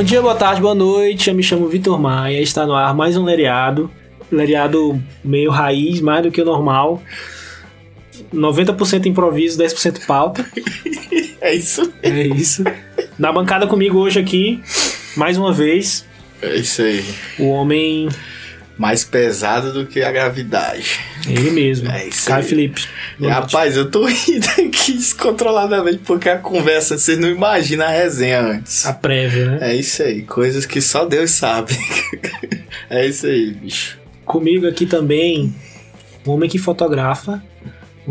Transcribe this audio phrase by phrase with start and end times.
[0.00, 1.28] Bom dia, boa tarde, boa noite.
[1.28, 2.40] Eu me chamo Vitor Maia.
[2.40, 3.90] Está no ar mais um Lereado.
[4.32, 7.02] Lereado meio raiz, mais do que o normal.
[8.32, 10.42] 90% improviso, 10% pauta.
[11.42, 11.92] É isso.
[12.02, 12.64] É isso.
[13.18, 14.62] Na bancada comigo hoje aqui,
[15.16, 16.06] mais uma vez,
[16.40, 17.04] É isso aí.
[17.38, 18.08] o homem.
[18.78, 20.98] Mais pesado do que a gravidade.
[21.28, 21.90] Ele mesmo.
[21.90, 22.48] É isso Caio aí.
[22.48, 22.88] Felipe.
[23.20, 28.86] Rapaz, eu tô rindo aqui descontroladamente porque a conversa, vocês não imaginam a resenha antes.
[28.86, 29.72] A prévia, né?
[29.72, 31.76] É isso aí, coisas que só Deus sabe.
[32.88, 33.98] é isso aí, bicho.
[34.24, 35.54] Comigo aqui também,
[36.24, 37.42] o homem que fotografa,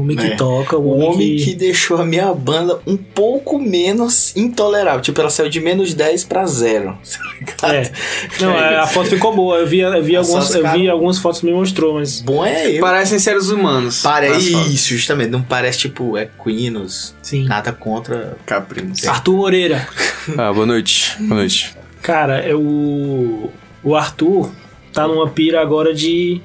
[0.01, 0.35] homem que É.
[0.35, 1.45] toca, o O homem, homem que...
[1.45, 5.01] que deixou a minha banda um pouco menos intolerável.
[5.01, 6.97] Tipo, ela saiu de menos 10 pra zero.
[7.57, 7.73] tá?
[7.75, 7.91] É.
[8.39, 9.57] Não, É a foto ficou boa.
[9.57, 12.21] Eu vi, eu vi, As algumas, fotos eu vi algumas fotos que me mostrou, mas.
[12.21, 12.81] Bom é eu.
[12.81, 14.01] Parecem seres humanos.
[14.01, 15.29] Parece isso, justamente.
[15.29, 17.13] Não parece tipo equinos.
[17.21, 17.45] Sim.
[17.45, 18.37] Nada contra.
[18.45, 19.07] Caprinos.
[19.07, 19.87] Arthur Moreira.
[20.37, 21.15] Ah, boa noite.
[21.19, 21.75] Boa noite.
[22.01, 23.49] Cara, é o.
[23.83, 24.49] O Arthur
[24.93, 26.41] tá numa pira agora de.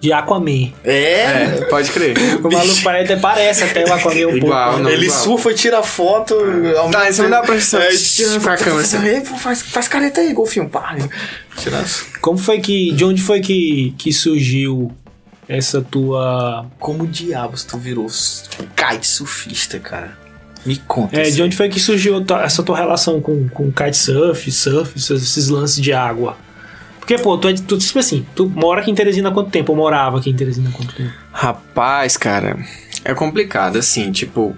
[0.00, 0.72] De Aquaman.
[0.84, 1.22] É.
[1.22, 2.16] É, pode crer.
[2.44, 4.82] O maluco parece, parece até o Aquaman um Igual, pouco.
[4.84, 4.90] não.
[4.90, 5.18] Ele igual.
[5.20, 6.36] surfa, tira foto.
[6.92, 9.04] Tá, cima da tempo- prancha, É, tirando a câmera, assim.
[9.06, 10.68] Ei, pô, Faz, faz careta aí, golfinho.
[10.68, 10.96] Pá.
[12.20, 12.92] Como foi que.
[12.92, 14.92] De onde foi que, que surgiu
[15.48, 16.66] essa tua.
[16.78, 18.06] Como diabos tu virou
[18.76, 20.16] kite surfista, cara?
[20.66, 21.18] Me conta.
[21.18, 25.22] É, isso de onde foi que surgiu essa tua relação com, com kitesurf, surf, esses,
[25.22, 26.36] esses lances de água?
[27.08, 29.72] Porque, pô, tu é tu, tipo assim, tu mora aqui em Teresina há quanto tempo?
[29.72, 31.10] Ou morava aqui em Teresina há quanto tempo?
[31.32, 32.58] Rapaz, cara,
[33.02, 34.54] é complicado, assim, tipo.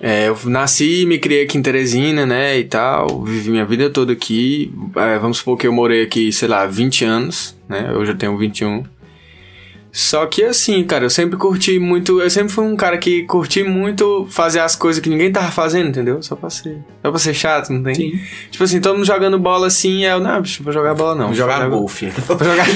[0.00, 3.22] é, eu nasci e me criei aqui em Teresina, né, e tal.
[3.22, 4.74] Vivi minha vida toda aqui.
[4.96, 7.92] É, vamos supor que eu morei aqui, sei lá, 20 anos, né?
[7.92, 8.82] Hoje eu tenho 21.
[9.96, 12.20] Só que assim, cara, eu sempre curti muito.
[12.20, 15.88] Eu sempre fui um cara que curti muito fazer as coisas que ninguém tava fazendo,
[15.88, 16.20] entendeu?
[16.20, 16.80] Só pra ser.
[17.00, 17.94] Só pra ser chato, não tem?
[17.94, 18.20] Sim.
[18.50, 21.26] Tipo assim, todo mundo jogando bola assim, eu, não, bicho, vou jogar bola não.
[21.26, 22.06] Vou jogar golfe.
[22.26, 22.66] Vou jogar,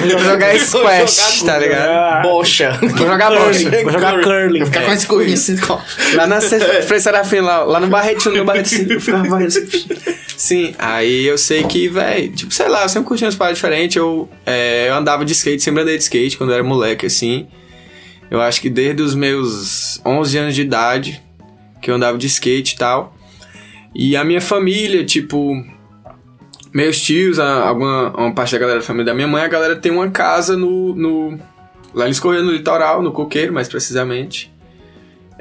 [0.00, 1.90] vou jogar squash, tá ligado?
[1.90, 2.78] Ah, Bocha.
[2.80, 3.70] Vou jogar bocha.
[3.82, 4.58] Vou jogar curling.
[4.60, 5.58] Vou ficar com esse corrinho assim.
[5.68, 5.78] ó.
[6.14, 9.86] Lá na Frei Serafim, lá, lá no Barretinho, no Barretinho, eu ficava varrendo assim.
[10.36, 13.96] Sim, aí eu sei que, velho, tipo, sei lá, eu sempre curti umas paradas diferentes.
[13.96, 17.46] Eu, é, eu andava de skate, sempre andei de skate quando eu era moleque, assim.
[18.30, 21.22] Eu acho que desde os meus 11 anos de idade
[21.80, 23.16] que eu andava de skate e tal.
[23.94, 25.52] E a minha família, tipo,
[26.72, 29.92] meus tios, alguma uma parte da galera da família da minha mãe, a galera tem
[29.92, 30.94] uma casa no.
[30.94, 31.38] no
[31.94, 34.51] lá eles correram no litoral, no coqueiro, mais precisamente.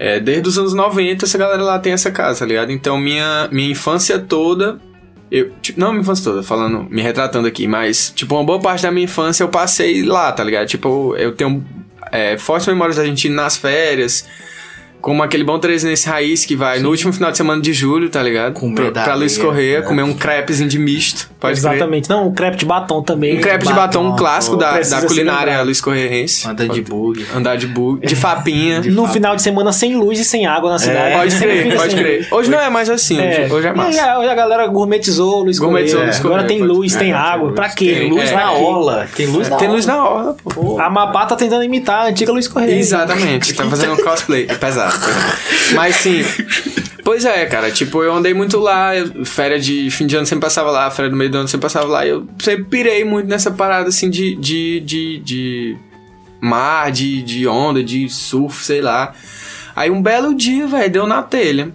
[0.04, 2.72] É, desde os anos 90, essa galera lá tem essa casa, tá ligado?
[2.72, 4.82] Então, minha, minha infância toda.
[5.30, 8.82] Eu, tipo, não minha infância toda, falando, me retratando aqui, mas, tipo, uma boa parte
[8.82, 10.66] da minha infância eu passei lá, tá ligado?
[10.66, 11.64] Tipo, eu tenho
[12.12, 14.28] é, fortes memórias da indo nas férias,
[15.02, 18.22] como aquele bom trezenense raiz que vai no último final de semana de julho, tá
[18.22, 18.54] ligado?
[18.54, 19.86] Comer pra, pra Luiz Correia, né?
[19.86, 21.72] comer um crepezinho de misto, pode crer.
[21.74, 22.10] Exatamente.
[22.10, 23.38] Não, o crepe de batom também.
[23.38, 25.62] Um crepe de batom, batom, um clássico pô, da, da culinária.
[25.64, 26.48] Luiz Correiense.
[26.48, 27.26] Anda de bug.
[27.36, 28.82] Andar de bug, de fapinha.
[28.92, 31.16] No final de semana sem luz e sem água na cidade.
[31.16, 31.98] Pode Sempre crer, pode assim.
[31.98, 32.28] crer.
[32.32, 33.44] Hoje não é mais assim, É.
[33.46, 34.04] hoje, hoje é massa.
[34.12, 36.04] aí, hoje a galera gourmetizou o Luiz Gourmetizou Correia.
[36.04, 37.46] o Luiz Agora Correia, tem pode- luz, tem é, água.
[37.48, 37.74] tem Pra luz.
[37.76, 37.96] quê?
[37.96, 39.08] Tem Luz é, pra na orla.
[39.16, 40.80] Tem luz na Tem luz na orla, pô.
[40.80, 42.76] A Mabá tá tentando imitar a antiga Luiz Correia.
[42.78, 44.46] Exatamente, tá fazendo um cosplay.
[44.50, 44.91] É pesado.
[45.76, 46.22] Mas sim.
[47.04, 50.44] Pois é, cara, tipo, eu andei muito lá, eu- férias de fim de ano sempre
[50.46, 53.28] passava lá, férias do meio do ano sempre passava lá, e eu sempre pirei muito
[53.28, 55.78] nessa parada, assim, de, de, de, de
[56.40, 59.14] mar, de, de onda, de surf, sei lá.
[59.76, 61.72] Aí um belo dia, velho, deu na telha.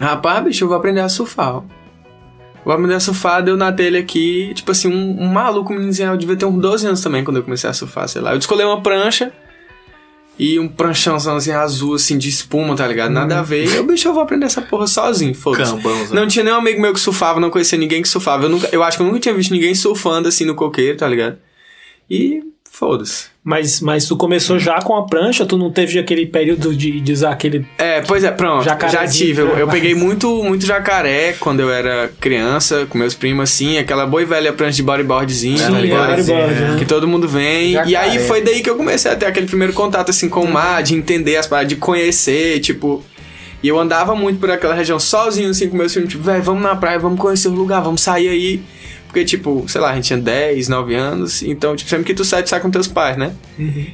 [0.00, 1.62] Rapaz, bicho, eu vou aprender a surfar, ó.
[2.64, 6.16] Vou aprender a surfar, deu na telha aqui, tipo assim, um, um maluco, um eu
[6.16, 8.32] devia ter uns 12 anos também quando eu comecei a surfar, sei lá.
[8.32, 9.32] Eu descolei uma prancha,
[10.40, 13.10] e um pranchãozão assim, azul, assim, de espuma, tá ligado?
[13.10, 13.66] Nada a ver.
[13.66, 15.72] E eu, bicho, eu vou aprender essa porra sozinho, foda-se.
[16.14, 18.46] Não tinha nenhum amigo meu que surfava, não conhecia ninguém que surfava.
[18.46, 21.06] Eu, nunca, eu acho que eu nunca tinha visto ninguém surfando assim no coqueiro, tá
[21.06, 21.36] ligado?
[22.08, 23.24] E foda-se.
[23.42, 27.12] Mas, mas tu começou já com a prancha, tu não teve aquele período de, de
[27.12, 27.66] usar aquele.
[27.76, 28.64] É, pois é, pronto.
[28.64, 29.42] Já tive.
[29.42, 34.06] Eu, eu peguei muito, muito jacaré quando eu era criança, com meus primos, assim, aquela
[34.06, 36.16] boa e velha prancha de bodyboardzinho, Sim, tá ligado?
[36.16, 36.76] bodyboard, né?
[36.78, 37.72] Que todo mundo vem.
[37.72, 37.90] Jacaré.
[37.90, 40.50] E aí foi daí que eu comecei a ter aquele primeiro contato, assim, com o
[40.50, 43.02] mar, de entender as paradas, de conhecer, tipo.
[43.62, 46.62] E eu andava muito por aquela região sozinho, assim, com meus filhos, tipo, velho, vamos
[46.62, 48.62] na praia, vamos conhecer o lugar, vamos sair aí.
[49.10, 52.24] Porque, tipo, sei lá, a gente tinha 10, 9 anos, então, tipo, sempre que tu
[52.24, 53.32] sai, tu sai com teus pais, né?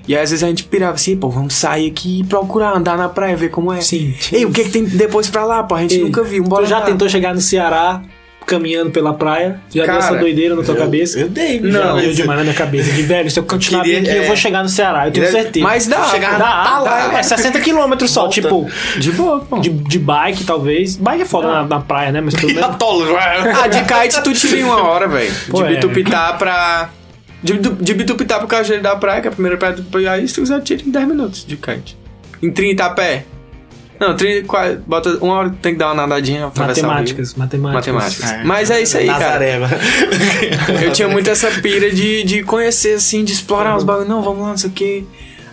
[0.06, 2.98] E aí, às vezes a gente pirava assim, pô, vamos sair aqui e procurar, andar
[2.98, 3.80] na praia, ver como é.
[3.80, 4.14] Sim.
[4.30, 5.74] Ei, o que, que tem depois pra lá, pô?
[5.74, 6.84] A gente Ei, nunca viu, bora Tu já lá.
[6.84, 8.02] tentou chegar no Ceará
[8.46, 9.60] caminhando pela praia?
[9.74, 11.18] Já Cara, deu essa doideira na tua Eu- cabeça?
[11.18, 12.92] Eu dei, Não, já, Deu mas- demais na minha cabeça.
[12.92, 14.26] De velho, se eu continuar Queria- bem aqui, eu é.
[14.26, 15.64] vou chegar no Ceará, eu tenho certeza.
[15.66, 16.04] Mas dá.
[16.04, 18.34] Chegava Dá, na dá, lá, é 60 km só, Volta.
[18.34, 19.58] tipo, De boa, pô.
[19.58, 20.96] de, de bike talvez.
[20.96, 22.20] Bike é foda na, na praia, né?
[22.20, 22.62] Mas pelo menos.
[22.62, 23.16] atolo.
[23.16, 25.32] Ah, de kite tu tira em uma hora, velho.
[25.52, 25.68] De é.
[25.74, 26.90] Bitupitá pra.
[27.42, 30.34] De, de Bitupitá pro Cajueiro da Praia, que é a primeira praia do Piauí, se
[30.34, 31.96] tu quiser, tira em 10 minutos de kite.
[32.42, 33.24] Em 30 a pé.
[33.98, 36.52] Não, 30, qua- bota uma hora tem que dar uma nadadinha, rio.
[36.56, 37.94] Matemáticas, matemáticas.
[37.94, 38.46] Matemáticas.
[38.46, 39.24] Mas é isso aí, cara.
[39.24, 39.80] Nazaré, agora.
[40.84, 44.08] Eu tinha muito essa pira de, de conhecer, assim, de explorar os bagulhos.
[44.08, 45.04] Não, vamos lá, não sei o quê.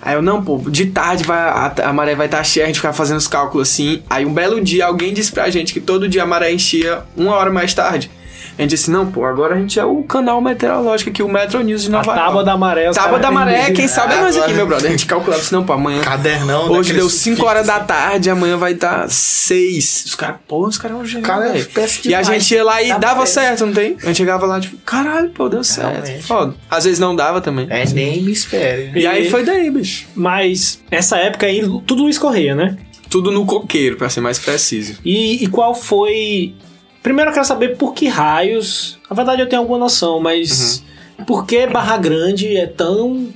[0.05, 2.75] Aí eu, não, pô, de tarde vai, a, a maré vai estar cheia, a gente
[2.75, 4.03] ficava fazendo os cálculos assim.
[4.09, 7.33] Aí um belo dia alguém disse pra gente que todo dia a maré enchia uma
[7.33, 8.11] hora mais tarde.
[8.57, 11.61] A gente disse, não, pô, agora a gente é o canal meteorológico aqui, o Metro
[11.61, 12.19] News de Nova York.
[12.19, 12.91] tábua da maré.
[12.91, 14.87] Tábua da maré, quem sabe é nós aqui, meu brother.
[14.87, 16.01] A gente calculava assim, não, pô, amanhã.
[16.01, 16.71] Cadernão.
[16.71, 20.03] Hoje deu 5 surfista, horas da tarde, amanhã vai estar 6.
[20.05, 21.25] Os caras, pô, os caras é um gênio.
[21.25, 23.97] Cara, peça E a gente ia lá e Dá dava certo, não tem?
[24.01, 26.05] A gente chegava lá, tipo, caralho, pô, deu certo.
[26.05, 26.23] Realmente.
[26.23, 26.55] Foda.
[26.69, 27.67] Às vezes não dava também.
[27.69, 28.91] É, nem me espere.
[28.95, 30.07] E aí foi daí, bicho.
[30.15, 32.77] Mas essa época aí, tudo Luiz Correia, né?
[33.09, 34.97] Tudo no coqueiro, pra ser mais preciso.
[35.03, 36.55] E, e qual foi.
[37.03, 38.97] Primeiro eu quero saber por que raios.
[39.09, 40.83] Na verdade eu tenho alguma noção, mas.
[41.19, 41.25] Uhum.
[41.25, 43.27] Por que Barra Grande é tão.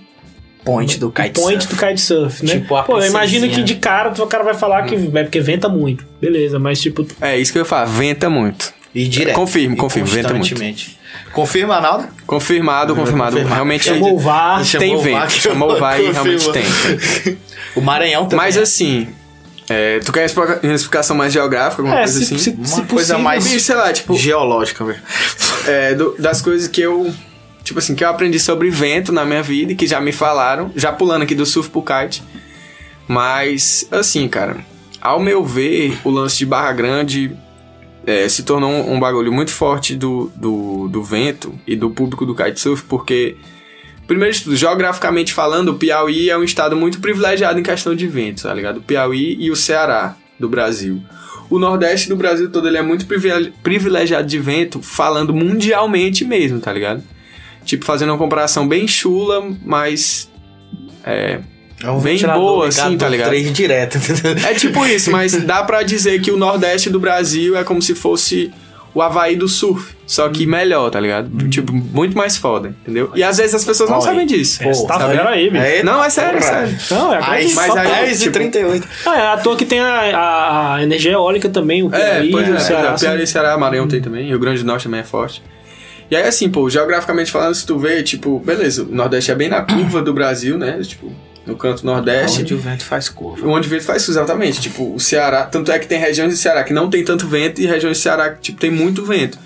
[0.66, 1.76] Point do kite point surf.
[1.76, 2.54] do kitesurf, né?
[2.60, 5.12] Tipo a Pô, eu imagino que de cara o cara vai falar que Uhum.
[5.16, 6.06] é porque venta muito.
[6.20, 7.06] Beleza, mas tipo.
[7.22, 8.74] É isso que eu ia falar, venta muito.
[8.94, 9.36] E direto.
[9.36, 10.56] Confirmo, E confirmo, venta muito.
[11.34, 12.08] Confirma, Arnaldo?
[12.26, 13.32] Confirmado, confirmado.
[13.36, 13.54] confirmado.
[13.54, 14.66] Realmente Chamou o VAR.
[14.66, 15.42] Chamou tem o VAR, vento.
[15.42, 16.66] Chamou o VAR e realmente tem.
[17.76, 18.38] O Maranhão também.
[18.46, 19.08] Mas assim,
[19.70, 20.30] é, tu quer
[20.64, 22.38] uma explicação mais geográfica, alguma É, coisa se, assim?
[22.38, 22.86] se, Uma se coisa
[23.16, 25.00] possível, mais- sei lá, tipo, Geológica, velho.
[25.68, 27.14] é, do- das coisas que eu.
[27.64, 30.72] Tipo assim, que eu aprendi sobre vento na minha vida e que já me falaram,
[30.74, 32.24] já pulando aqui do surf pro kite.
[33.08, 34.58] Mas, assim, cara,
[35.02, 37.32] ao meu ver, o lance de Barra Grande
[38.06, 42.26] é, se tornou um, um bagulho muito forte do, do, do vento e do público
[42.26, 43.36] do kitesurf, porque,
[44.08, 48.08] primeiro de tudo, geograficamente falando, o Piauí é um estado muito privilegiado em questão de
[48.08, 48.78] vento, tá ligado?
[48.78, 51.02] O Piauí e o Ceará do Brasil.
[51.50, 56.60] O Nordeste do Brasil todo ele é muito privile- privilegiado de vento, falando mundialmente mesmo,
[56.60, 57.04] tá ligado?
[57.64, 60.30] Tipo, fazendo uma comparação bem chula, mas.
[61.04, 61.40] É,
[61.84, 63.30] É um Bem boa, assim, tá ligado?
[63.30, 63.98] trem direto.
[64.50, 67.94] É tipo isso, mas dá pra dizer que o Nordeste do Brasil é como se
[67.94, 68.52] fosse
[68.98, 69.96] o Havaí do surf.
[70.08, 71.30] Só que melhor, tá ligado?
[71.50, 73.12] Tipo, muito mais foda, entendeu?
[73.14, 74.64] E às vezes as pessoas não Olha, sabem disso.
[74.64, 75.16] Você tá sabe?
[75.18, 75.64] fera aí, bicho.
[75.64, 76.78] É, Não, é sério, é sério.
[76.90, 78.88] Não, é grande mas aí, pra- 10 e tipo- 38.
[79.06, 82.46] Ah, é à toa que tem a, a- a energia eólica também, o É, Piauí,
[82.46, 82.90] é, o Ceará.
[82.94, 85.44] é, Piauí, Ceará, Maranhão tem também, Rio Grande do Norte também é forte.
[86.10, 89.50] E aí, assim, pô, geograficamente falando, se tu vê, tipo, beleza, o Nordeste é bem
[89.50, 90.80] na curva do Brasil, né?
[90.82, 91.12] Tipo,
[91.48, 92.42] no canto Nordeste.
[92.42, 93.48] Onde o vento faz curva.
[93.48, 94.60] Onde o vento faz isso, exatamente.
[94.62, 95.44] Tipo, o Ceará.
[95.46, 98.02] Tanto é que tem regiões do Ceará que não tem tanto vento e regiões do
[98.02, 99.40] Ceará que, tipo, tem muito vento.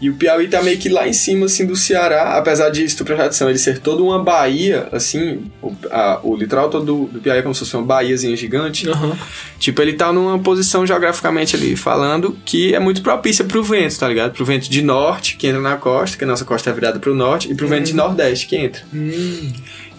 [0.00, 2.94] E o Piauí tá meio que lá em cima, assim, do Ceará, apesar de, se
[2.96, 7.06] tu prestar atenção, ele ser toda uma baía, assim, o, a- o litoral todo do,
[7.14, 8.88] do Piauí é como se fosse uma baíazinha gigante.
[8.88, 9.18] Aham.
[9.58, 14.06] Tipo, ele tá numa posição geograficamente ali falando que é muito propícia pro vento, tá
[14.06, 14.34] ligado?
[14.34, 17.12] Pro vento de norte, que entra na costa, que a nossa costa é virada pro
[17.12, 18.82] norte, e pro vento de nordeste, que entra.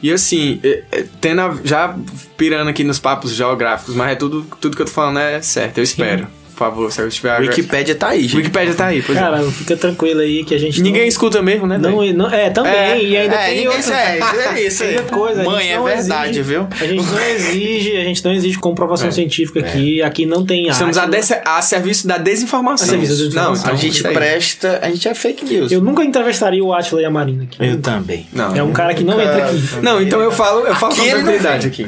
[0.02, 1.96] E assim, é- é, tendo a- já
[2.38, 5.78] pirando aqui nos papos geográficos, mas é tudo, tudo que eu tô falando é certo,
[5.80, 6.28] eu espero.
[6.60, 7.32] Por favor, se eu estiver...
[7.32, 8.36] A Wikipédia tá aí, gente.
[8.36, 9.22] Wikipédia tá aí, pois é.
[9.22, 10.82] Cara, fica tranquilo aí que a gente.
[10.82, 11.78] Ninguém não, escuta mesmo, né?
[11.78, 12.74] Não, não, é, também.
[12.74, 13.96] É, e ainda é, tem outra.
[13.96, 14.20] é,
[14.56, 14.90] é isso aí.
[14.90, 15.44] Tem outra coisa.
[15.44, 16.68] Mãe, gente é verdade, exige- viu?
[16.70, 19.12] A gente não exige, a gente não exige comprovação É.
[19.12, 20.02] científica aqui.
[20.02, 21.08] Aqui não tem Estamos a,
[21.46, 22.88] a serviço da desinformação.
[22.88, 23.54] A serviço da desinformação.
[23.54, 24.14] Não, então A gente isso aí.
[24.14, 25.72] presta, a gente é fake news.
[25.72, 27.58] Eu nunca entrevistaria o Atila e a Marina aqui.
[27.66, 28.28] Eu também.
[28.34, 28.54] Não.
[28.54, 29.62] É um cara que não entra aqui.
[29.82, 31.88] Não, então eu falo, eu falo Aqui com tranquilidade aqui.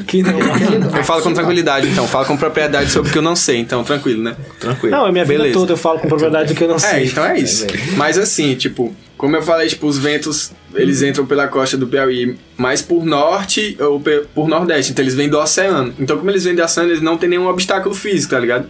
[0.96, 2.08] Eu falo com tranquilidade, então.
[2.08, 4.34] Falo com propriedade sobre o que eu não sei, então tranquilo, né?
[4.62, 4.96] Tranquilo.
[4.96, 5.58] Não, é minha vida Beleza.
[5.58, 7.04] toda eu falo com propriedade do que eu não É, sei.
[7.06, 7.66] então é isso.
[7.96, 12.36] Mas assim, tipo, como eu falei, tipo, os ventos, eles entram pela costa do Piauí
[12.56, 14.02] mais por norte ou
[14.34, 15.92] por nordeste, então eles vêm do oceano.
[15.98, 18.66] Então, como eles vêm do oceano, eles não tem nenhum obstáculo físico, tá ligado?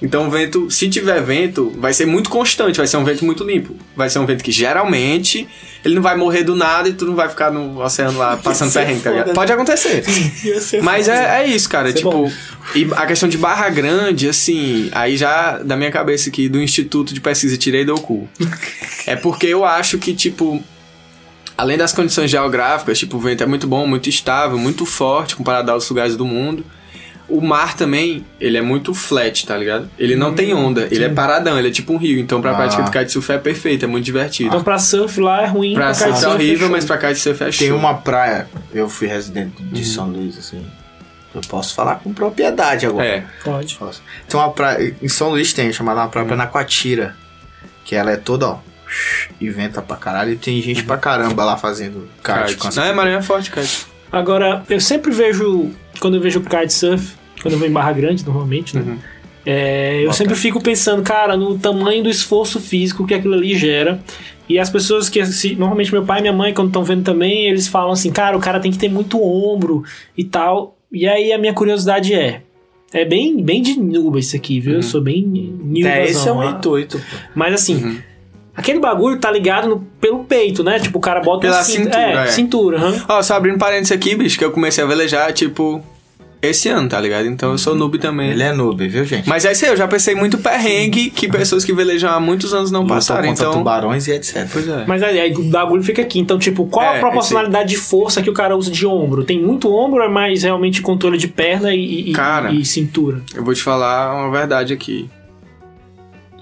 [0.00, 3.42] Então o vento, se tiver vento, vai ser muito constante, vai ser um vento muito
[3.44, 3.74] limpo.
[3.96, 5.48] Vai ser um vento que geralmente
[5.84, 8.72] ele não vai morrer do nada e tu não vai ficar no oceano lá passando
[8.72, 9.32] perrengue, tá ligado?
[9.32, 10.04] Pode acontecer.
[10.82, 11.92] Mas é, é isso, cara.
[11.92, 12.32] Tipo, bom.
[12.74, 17.14] e a questão de Barra Grande, assim, aí já da minha cabeça aqui, do Instituto
[17.14, 18.28] de Pesquisa, tirei do cu.
[19.06, 20.62] é porque eu acho que, tipo,
[21.56, 25.70] além das condições geográficas, tipo, o vento é muito bom, muito estável, muito forte comparado
[25.70, 26.62] aos lugares do mundo.
[27.28, 29.90] O mar também, ele é muito flat, tá ligado?
[29.98, 32.20] Ele não tem onda, ele é paradão, ele é tipo um rio.
[32.20, 32.54] Então pra Ah.
[32.54, 34.48] prática do kitesurf é perfeito, é muito divertido.
[34.48, 35.74] Então pra surf lá é ruim.
[35.74, 37.66] pra surf é kitesurf horrível, mas pra kitesurf é show.
[37.66, 40.64] Tem uma praia, eu fui residente de São Luís, assim.
[41.34, 43.04] Eu posso falar com propriedade agora.
[43.06, 43.24] É.
[43.44, 43.74] Pode.
[43.74, 44.00] Posso.
[44.28, 47.16] Tem uma praia, em São Luís tem, chamada uma praia Panacoatira.
[47.84, 48.58] Que ela é toda, ó.
[49.40, 50.32] E venta pra caralho.
[50.32, 52.56] E tem gente pra caramba lá fazendo kart.
[52.64, 53.84] as- Não, é Maranhão é forte, kite.
[54.10, 58.76] Agora, eu sempre vejo, quando eu vejo kitesurf, quando eu vou em Barra Grande, normalmente,
[58.76, 58.82] né?
[58.86, 58.98] Uhum.
[59.44, 64.00] É, eu sempre fico pensando, cara, no tamanho do esforço físico que aquilo ali gera.
[64.48, 65.20] E as pessoas que,
[65.56, 68.40] normalmente meu pai e minha mãe, quando estão vendo também, eles falam assim, cara, o
[68.40, 69.84] cara tem que ter muito ombro
[70.16, 70.76] e tal.
[70.92, 72.42] E aí a minha curiosidade é.
[72.92, 74.74] É bem, bem de nuba isso aqui, viu?
[74.74, 75.90] Eu sou bem nubazão.
[75.90, 76.46] É, esse é né?
[76.50, 77.00] intuito.
[77.34, 77.98] Mas assim, Uhum.
[78.54, 80.78] aquele bagulho tá ligado no- pelo peito, né?
[80.78, 82.26] Tipo, o cara bota Pela cinta- cintura, É, é.
[82.28, 82.76] cintura.
[82.78, 83.04] aham.
[83.08, 85.82] Ó, só abrindo parênteses aqui, bicho, que eu comecei a velejar, tipo,
[86.42, 87.26] esse ano, tá ligado?
[87.26, 88.30] Então eu sou noob também.
[88.30, 89.28] Ele é noob, viu, gente?
[89.28, 92.52] Mas é isso aí, eu já pensei muito perrengue que pessoas que velejam há muitos
[92.54, 93.52] anos não passaram, então...
[93.52, 94.48] tubarões e etc.
[94.52, 94.84] Pois é.
[94.86, 96.18] Mas aí, aí o bagulho fica aqui.
[96.18, 99.24] Então, tipo, qual É, a proporcionalidade de força que o cara usa de ombro?
[99.24, 102.52] Tem muito ombro ou é mais realmente controle de perna e, e- Cara.
[102.52, 103.20] e cintura?
[103.34, 105.10] Eu vou te falar uma verdade aqui.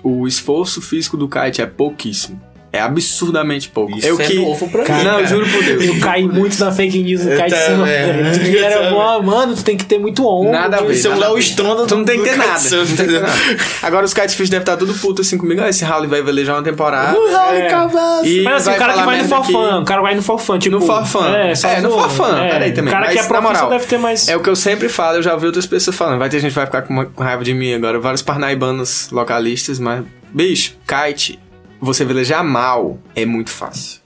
[0.02, 2.38] O esforço físico do kite é pouquíssimo.
[2.74, 3.96] É absurdamente pouco.
[3.96, 4.34] Isso eu é que...
[4.34, 5.84] novo pra mim, Não, juro por Deus.
[5.84, 7.86] Eu caí muito na fake news Eu cai de cima.
[7.88, 8.88] E era.
[8.90, 10.50] "Ah, mano, tu tem que ter muito ombro.
[10.52, 11.04] Nada a ver.
[11.04, 11.38] É o Léo.
[11.38, 12.58] Stronda Tu não tem que ter nada.
[13.82, 15.60] Agora os kitefish devem estar tudo puto assim comigo.
[15.62, 17.16] Ah, esse Rally vai velejar uma temporada.
[17.16, 18.26] É.
[18.26, 20.76] E Mas assim, o cara que vai no forfã, o cara vai no forfã, tipo...
[20.76, 21.28] No forfã.
[21.36, 22.38] É, só É, no forfã.
[22.44, 22.92] É, Peraí também.
[22.92, 24.28] O cara que é profissional moral, deve ter mais...
[24.28, 26.18] É o que eu sempre falo, eu já ouvi outras pessoas falando.
[26.18, 27.98] Vai ter gente que vai ficar com, uma- com raiva de mim agora.
[28.00, 30.02] Vários parnaibanos localistas, mas.
[30.32, 31.38] Bicho, kite,
[31.84, 34.02] você velejar mal é muito fácil.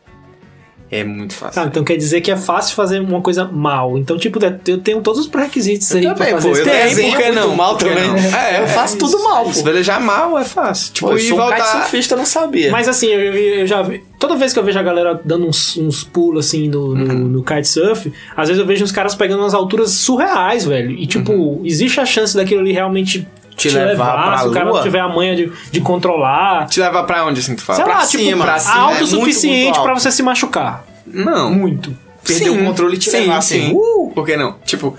[0.90, 1.60] É muito fácil.
[1.60, 3.98] Tá, então quer dizer que é fácil fazer uma coisa mal.
[3.98, 7.10] Então, tipo, eu tenho todos os pré-requisitos aí pra também, fazer pô, eu Tem, desenho
[7.12, 7.54] por que muito não?
[7.56, 8.08] mal Por que também.
[8.08, 8.38] não?
[8.38, 9.22] É, Eu faço é tudo isso.
[9.24, 9.52] mal, pô.
[9.52, 10.94] Se velejar mal é fácil.
[10.94, 11.56] Tipo, Pô, eu sou um voltar.
[11.56, 12.70] kitesurfista, eu não sabia.
[12.70, 14.02] Mas assim, eu, eu já vi.
[14.18, 17.18] Toda vez que eu vejo a galera dando uns, uns pulos assim no, no, Uhum.
[17.28, 20.92] no kitesurf, às vezes eu vejo os caras pegando umas alturas surreais, velho.
[20.92, 21.60] E tipo, Uhum.
[21.66, 24.82] existe a chance daquilo ali realmente te, levar pra se o cara não lua?
[24.82, 26.66] tiver a manha de, de controlar.
[26.66, 27.76] Te levar pra onde assim que tu fala?
[27.76, 29.90] Sei pra lá, tipo, cima, pra pra cima, alto é o muito, suficiente muito pra
[29.90, 30.02] alto.
[30.02, 30.84] você se machucar.
[31.06, 31.50] Não.
[31.52, 31.96] Muito.
[32.26, 33.58] Perder o controle e te sim, levar sim.
[33.66, 34.12] assim, uh!
[34.14, 34.56] Por que não?
[34.64, 34.94] Tipo,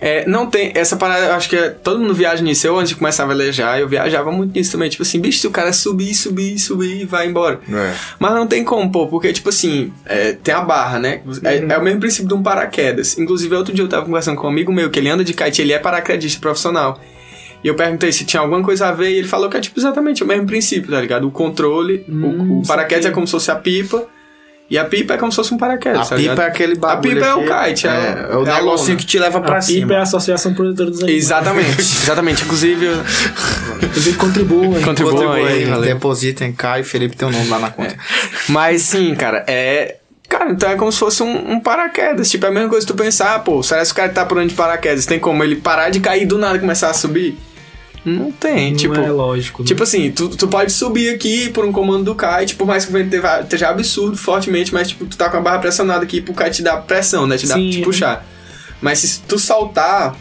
[0.00, 0.70] é, não tem.
[0.74, 2.64] Essa parada, eu acho que é- todo mundo viaja nisso.
[2.66, 4.88] Eu, antes de começar a velejar, eu viajava muito nisso também.
[4.88, 7.60] Tipo assim, bicho, se o cara subir, subir, subir e vai embora.
[7.70, 7.92] É.
[8.20, 11.20] Mas não tem como, pô, porque, tipo assim, é, tem a barra, né?
[11.42, 13.18] É, é o mesmo princípio de um paraquedas.
[13.18, 15.60] Inclusive, outro dia eu tava conversando com um amigo meu que ele anda de kite,
[15.60, 17.00] ele é paraquedista profissional.
[17.62, 19.78] E eu perguntei se tinha alguma coisa a ver, e ele falou que é, tipo,
[19.78, 21.26] exatamente o mesmo princípio, tá ligado?
[21.28, 23.10] O controle, o- Hum, o, paraquedas saquei.
[23.10, 24.04] é como se fosse a pipa,
[24.70, 27.14] e a pipa é como se fosse um paraquedas, A tá pipa é aquele bagulho.
[27.16, 29.58] pipa é o kite, é- é, é o é a negocinho que te leva pra
[29.58, 29.80] a cima.
[29.80, 31.22] PIB é a Associação Protetora dos Animais.
[31.24, 32.44] Exatamente, exatamente.
[32.44, 32.86] Inclusive,
[33.82, 34.16] Inclusive.
[34.16, 37.96] Contribuam Contribua aí, aí, depositem e Felipe tem o nome lá na conta.
[38.48, 39.96] Mas sim, cara, é.
[40.28, 42.30] Cara, então é como se fosse um, um paraquedas.
[42.30, 44.24] Tipo, é a mesma coisa que tu pensar, ah, pô, será que o cara tá
[44.24, 45.04] pulando de paraquedas?
[45.04, 47.36] Tem como ele parar de cair do nada e começar a subir?
[48.04, 48.94] Não tem, Não tipo.
[48.94, 49.62] é lógico.
[49.62, 49.66] né?
[49.68, 52.90] Tipo assim, tu, tu pode subir aqui por um comando do kite, por mais que
[52.90, 56.32] o vento esteja- absurdo fortemente, mas tipo, tu tá com a barra pressionada aqui pro
[56.34, 57.36] kite te dar pressão, né?
[57.36, 57.70] Te, dar, Sim.
[57.70, 58.24] te puxar.
[58.80, 60.16] Mas se tu saltar,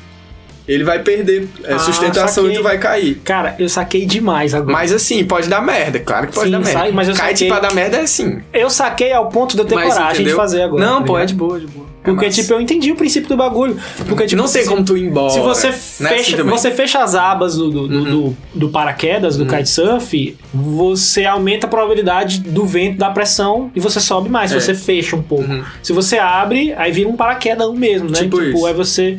[0.72, 2.52] ele vai perder é, Ah, sustentação saquei.
[2.52, 3.16] e tu vai cair.
[3.24, 4.72] Cara, eu saquei demais agora.
[4.72, 6.74] Mas assim, pode dar merda, claro que pode Sim, dar merda.
[6.80, 7.48] sai, mas eu Kite saquei.
[7.48, 8.40] pra dar merda é assim.
[8.54, 10.36] Eu saquei ao ponto de eu ter Mas, coragem de entendeu?
[10.38, 10.86] fazer agora.
[10.86, 11.90] Não, tá pô, é de boa, de boa.
[12.02, 12.42] É Porque, massa.
[12.42, 13.78] tipo, eu entendi o princípio do bagulho.
[14.08, 15.32] Porque, tipo, não tem se- como tu ir embora.
[15.32, 19.36] Se você é assim fecha, você fecha as abas do, do, do- do- do paraquedas,
[19.36, 24.52] do kitesurf, você aumenta a probabilidade do vento, da pressão, e você sobe mais.
[24.52, 24.60] Se É.
[24.62, 25.44] você fecha um pouco.
[25.52, 25.62] Uhum.
[25.84, 28.20] Se você abre, aí vira um paraquedas mesmo, né?
[28.20, 28.66] Tipo isso.
[28.66, 29.18] aí você.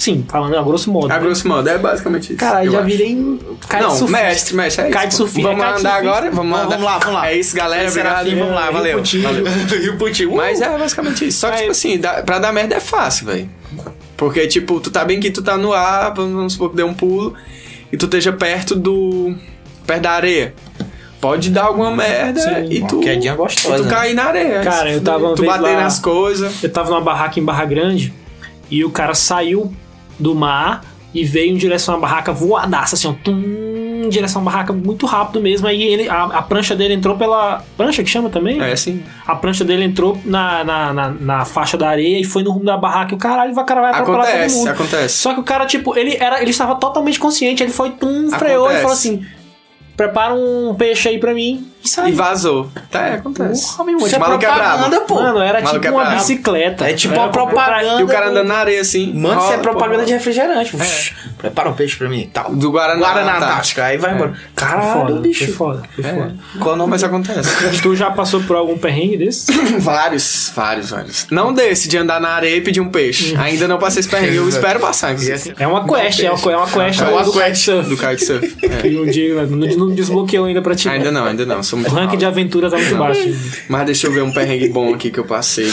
[0.00, 1.12] Sim, falando a grosso modo.
[1.12, 1.20] A né?
[1.20, 2.36] grosso modo, é basicamente isso.
[2.36, 2.86] Cara, eu já acho.
[2.86, 3.38] virei um
[3.78, 4.98] Não, mestre, mestre, é isso.
[4.98, 6.30] Kitesurfista, Vamos é andar agora?
[6.30, 6.68] Vamos, Vamos, andar.
[6.70, 7.28] vamos lá, vamos lá.
[7.30, 7.84] É isso, galera.
[7.84, 8.24] Esse Obrigado.
[8.24, 9.02] Serafim, vamos lá, valeu.
[9.22, 9.44] Valeu.
[9.82, 10.32] Rio Putinho.
[10.32, 10.36] Uh!
[10.36, 11.40] Mas é basicamente isso.
[11.40, 13.50] Só que, Aí- tipo assim, dá, pra dar merda é fácil, velho.
[14.16, 16.94] Porque, tipo, tu tá bem que tu tá no ar, vamos supor que dê um
[16.94, 17.34] pulo,
[17.92, 19.34] e tu esteja perto do.
[19.86, 20.54] perto da areia.
[21.20, 22.66] Pode dar alguma merda Sim.
[22.70, 23.00] e tu.
[23.00, 23.90] quedinha e gostosa, tu né?
[23.90, 24.60] cair na areia.
[24.62, 26.62] Cara, eu tava Tu bater lá- nas coisas.
[26.64, 28.14] Eu tava numa barraca em Barra Grande
[28.70, 29.70] e o cara saiu
[30.20, 33.32] do mar e veio em direção à barraca voadaça, assim, ó, tum,
[34.04, 35.66] em direção à barraca muito rápido mesmo.
[35.66, 37.64] Aí ele, a, a prancha dele entrou pela.
[37.76, 38.60] Prancha que chama também?
[38.60, 39.02] É assim.
[39.26, 42.64] A prancha dele entrou na, na, na, na faixa da areia e foi no rumo
[42.64, 43.12] da barraca.
[43.12, 44.68] E o caralho vai, cara, vai atropelar todo Acontece, mundo.
[44.68, 45.16] acontece.
[45.18, 47.62] Só que o cara, tipo, ele, era, ele estava totalmente consciente.
[47.62, 48.82] Ele foi, tum, freou e Acontece.
[48.82, 49.26] falou assim:
[49.96, 51.66] prepara um peixe aí pra mim.
[51.82, 52.08] E saiu.
[52.08, 52.70] E vazou.
[52.90, 53.66] Tá, é, acontece.
[53.72, 55.14] Porra, meu irmão, Isso é maluco é pô.
[55.14, 56.90] Mano, era Maluco tipo é uma bicicleta.
[56.90, 58.00] É tipo Era uma propaganda.
[58.00, 59.12] E o cara andando na areia assim.
[59.12, 60.06] Mano, isso é rola, propaganda pô.
[60.06, 60.76] de refrigerante.
[61.38, 62.28] Prepara um peixe pra mim.
[62.32, 62.54] Tal.
[62.54, 63.00] Do Guaraná.
[63.00, 63.46] Guaraná Antártica.
[63.46, 63.84] Antártica.
[63.84, 64.30] Aí vai embora.
[64.32, 65.52] Foi Caralho, foda, foi bicho.
[65.52, 66.14] foda, foi É.
[66.14, 66.36] foda.
[66.60, 66.90] Qual o nome?
[66.90, 67.50] Mas acontece.
[67.80, 69.50] Tu já passou por algum perrengue desse?
[69.78, 71.26] vários, vários, vários.
[71.30, 73.34] Não desse de andar na areia e pedir um peixe.
[73.36, 75.14] Ainda não passei esse perrengue, eu espero passar.
[75.58, 77.88] É uma quest, é uma, é uma quest É uma do quest kitesurf.
[77.88, 78.56] Do kitesurf.
[78.70, 78.86] É.
[78.86, 80.88] E um dia não, não desbloqueou ainda pra ti.
[80.88, 81.62] Ainda não, ainda não.
[81.70, 82.16] Sou O muito ranking mal.
[82.16, 83.34] de aventura tá muito baixo.
[83.68, 85.70] Mas deixa eu ver um perrengue bom aqui que eu passei.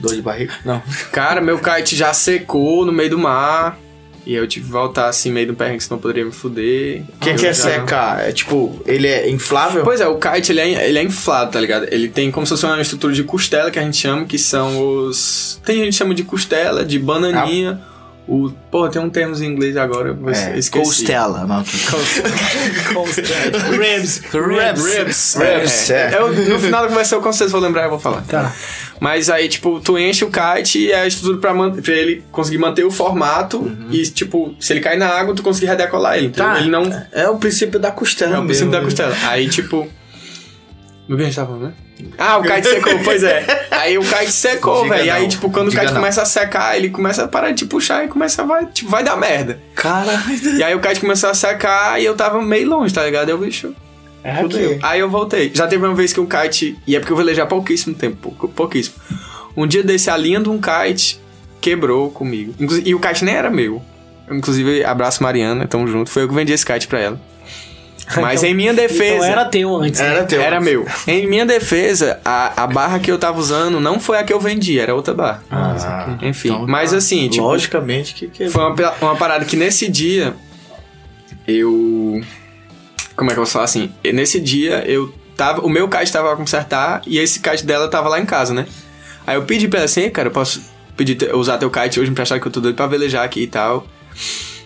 [0.00, 0.52] Dor de barriga?
[0.64, 0.82] Não.
[1.12, 3.78] Cara, meu kite já secou no meio do mar.
[4.26, 7.02] E eu tive que voltar assim, meio do perrengue, senão eu poderia me fuder.
[7.16, 8.26] O que, que é já- secar?
[8.26, 9.84] É tipo, ele é inflável?
[9.84, 11.86] Pois é, o kite ele é, ele é inflado, tá ligado?
[11.90, 14.80] Ele tem como se fosse uma estrutura de costela que a gente chama, que são
[14.80, 15.60] os.
[15.62, 17.82] Tem gente que chama de costela, de bananinha.
[18.26, 18.50] O...
[18.70, 20.70] Porra, tem um termo em inglês agora, eu é, esqueci.
[20.84, 21.46] costela.
[21.46, 21.62] Não,
[23.70, 24.22] Ribs.
[24.32, 24.84] Ribs.
[24.84, 25.36] Ribs.
[25.36, 26.18] Ribs, É, é.
[26.18, 28.22] Eu, no final da conversa, eu com certeza vou lembrar e vou falar.
[28.22, 28.52] Tá.
[29.00, 32.58] Mas aí, tipo, tu enche o kite e é a estrutura pra, pra ele conseguir
[32.58, 33.58] manter o formato.
[33.58, 33.88] Uhum.
[33.90, 36.26] E, tipo, se ele cair na água, tu conseguir redecolar ele.
[36.28, 36.60] Então, Tá.
[36.60, 36.84] ele não.
[37.12, 38.90] É o princípio da costela É o princípio da mesmo.
[38.90, 39.14] costela.
[39.28, 39.86] Aí, tipo.
[41.08, 41.74] Do que a gente tava falando, né?
[42.18, 43.66] Ah, o kite secou, pois é.
[43.70, 45.04] Aí o kite secou, velho.
[45.06, 46.00] E aí, tipo, quando Diga o kite não.
[46.00, 49.04] começa a secar, ele começa a parar de puxar e começa a vai, tipo, vai
[49.04, 49.60] dar merda.
[49.74, 50.56] Caralho.
[50.58, 53.28] E aí o kite começou a secar e eu tava meio longe, tá ligado?
[53.28, 53.74] Eu, bicho.
[54.22, 54.78] É Fudeu.
[54.82, 55.50] Aí eu voltei.
[55.54, 56.76] Já teve uma vez que um kite.
[56.86, 58.96] E é porque eu velejei há pouquíssimo tempo, pouquíssimo.
[59.56, 61.20] Um dia desse, a linha de um kite
[61.60, 62.54] quebrou comigo.
[62.84, 63.82] E o kite nem era meu.
[64.30, 66.10] Inclusive, abraço Mariana, tamo junto.
[66.10, 67.20] Foi eu que vendi esse kite pra ela.
[68.20, 69.14] Mas Então- em minha defesa.
[69.16, 70.00] Então era teu antes.
[70.00, 70.06] né?
[70.08, 70.40] Era teu.
[70.40, 70.86] Era meu.
[71.06, 74.38] Em minha defesa, a, a barra que eu tava usando não foi a que eu
[74.40, 75.42] vendi, era outra barra.
[75.50, 76.98] Ah, Enfim, então mas tá.
[76.98, 78.28] assim, tipo, Logicamente que...
[78.28, 78.48] que...
[78.48, 80.34] foi uma, uma parada que nesse dia
[81.48, 82.20] eu.
[83.16, 83.92] Como é que eu vou falar assim?
[84.02, 85.62] E Nesse dia eu tava.
[85.62, 88.66] O meu kite tava a consertar e esse kite dela tava lá em casa, né?
[89.26, 90.62] Aí eu pedi pra ela assim, cara, eu posso
[90.96, 93.42] pedir te- usar teu kite hoje, me emprestar que eu tô doido pra velejar aqui
[93.42, 93.86] e tal.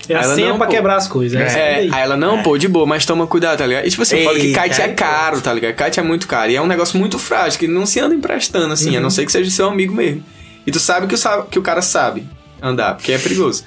[0.09, 0.73] É a Ela senha não, pra pô.
[0.73, 1.39] quebrar as coisas.
[1.39, 3.87] É, É, aí ela, não, pô, de boa, mas toma cuidado, tá ligado?
[3.87, 5.75] E tipo assim, eu falo que kite é aí, caro, tá ligado?
[5.75, 6.51] Kite é muito caro.
[6.51, 9.27] E é um negócio muito frágil, que não se anda emprestando, assim, a não ser
[9.27, 10.25] que seja seu amigo mesmo.
[10.67, 12.27] E tu sabe que o, que o cara sabe
[12.63, 13.65] andar, porque é perigoso.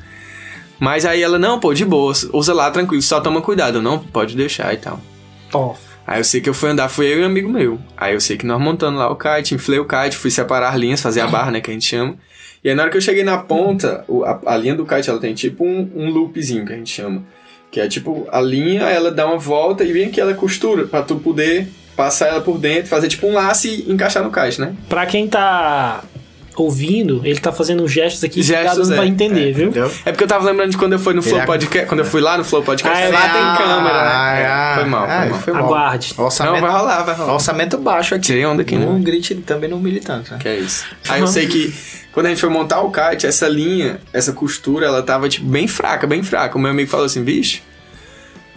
[0.79, 3.77] Mas aí ela, não, pô, de boa, usa lá tranquilo, só toma cuidado.
[3.77, 4.99] Eu, não, pode deixar e tal.
[5.53, 5.75] Ó,
[6.05, 7.79] Aí eu sei que eu fui andar, fui eu e um amigo meu.
[7.95, 10.75] Aí eu sei que nós montando lá o kite, inflei o kite, fui separar as
[10.75, 12.15] linhas, fazer a barra, né, que a gente chama.
[12.63, 15.19] E aí na hora que eu cheguei na ponta, a, a linha do kite, ela
[15.19, 17.23] tem tipo um, um loopzinho que a gente chama.
[17.71, 21.01] Que é tipo, a linha, ela dá uma volta e vem aqui ela costura, pra
[21.01, 24.75] tu poder passar ela por dentro, fazer tipo um laço e encaixar no kite, né?
[24.89, 26.03] Pra quem tá
[26.61, 28.95] ouvindo, ele tá fazendo gestos aqui que Gestos, dando é.
[28.97, 29.69] pra entender, viu?
[29.69, 29.91] Entendeu?
[30.05, 31.99] É porque eu tava lembrando de quando eu fui no Flow Ele é- Podcast, quando
[31.99, 34.09] eu fui lá no Flow Podcast, Ah, é, lá ah, tem câmera, né?
[34.11, 35.39] ah, É, foi mal, foi ah, mal.
[35.39, 35.65] foi mal.
[35.65, 36.13] Aguarde.
[36.17, 37.33] Orçamento, Não, vai rolar, vai rolar.
[37.33, 38.25] orçamento baixo aqui.
[38.27, 38.99] Tirei onda aqui, Não né?
[39.03, 40.37] grite também no militante, né?
[40.39, 40.85] Que é isso.
[41.09, 41.73] Aí eu sei que
[42.11, 45.67] quando a gente foi montar o kite, essa linha, essa costura, ela tava, tipo, bem
[45.67, 46.57] fraca, bem fraca.
[46.57, 47.61] O meu amigo falou assim, bicho,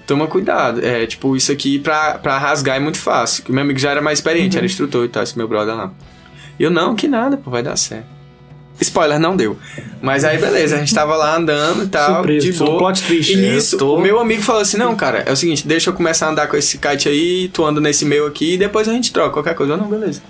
[0.07, 0.85] toma cuidado.
[0.85, 3.45] É, tipo, isso aqui pra, pra rasgar é muito fácil.
[3.45, 5.75] Que o meu amigo já era mais experiente, era instrutor e tal, esse meu brother
[5.75, 5.90] lá.
[6.59, 8.07] Eu, não, que nada, pô, vai dar certo.
[8.81, 9.57] Spoiler, não deu.
[10.03, 12.79] Mas aí, beleza, a gente tava lá andando e tal, Surpresa, de boa.
[12.79, 13.33] plot twist.
[13.33, 15.90] E Eu nisso, tô- o meu amigo falou assim, não, cara, é o seguinte, deixa
[15.90, 18.88] eu começar a andar com esse kite aí, tu anda nesse meu aqui, e depois
[18.88, 19.75] a gente troca qualquer coisa.
[19.75, 20.21] Eu, não, beleza.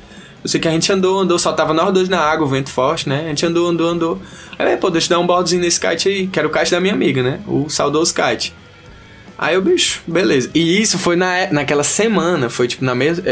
[0.43, 2.69] Eu sei que a gente andou, andou, só tava nós dois na água, o vento
[2.69, 3.23] forte, né?
[3.25, 4.23] A gente andou, andou, andou.
[4.59, 6.81] Aí, pô, deixa eu dar um baldezinho nesse kite aí, que era o kite da
[6.83, 7.41] minha amiga, né?
[7.47, 8.53] O saudoso kite.
[9.39, 10.51] Aí o bicho, beleza.
[10.55, 13.25] E isso foi na, naquela semana, foi tipo na mesma.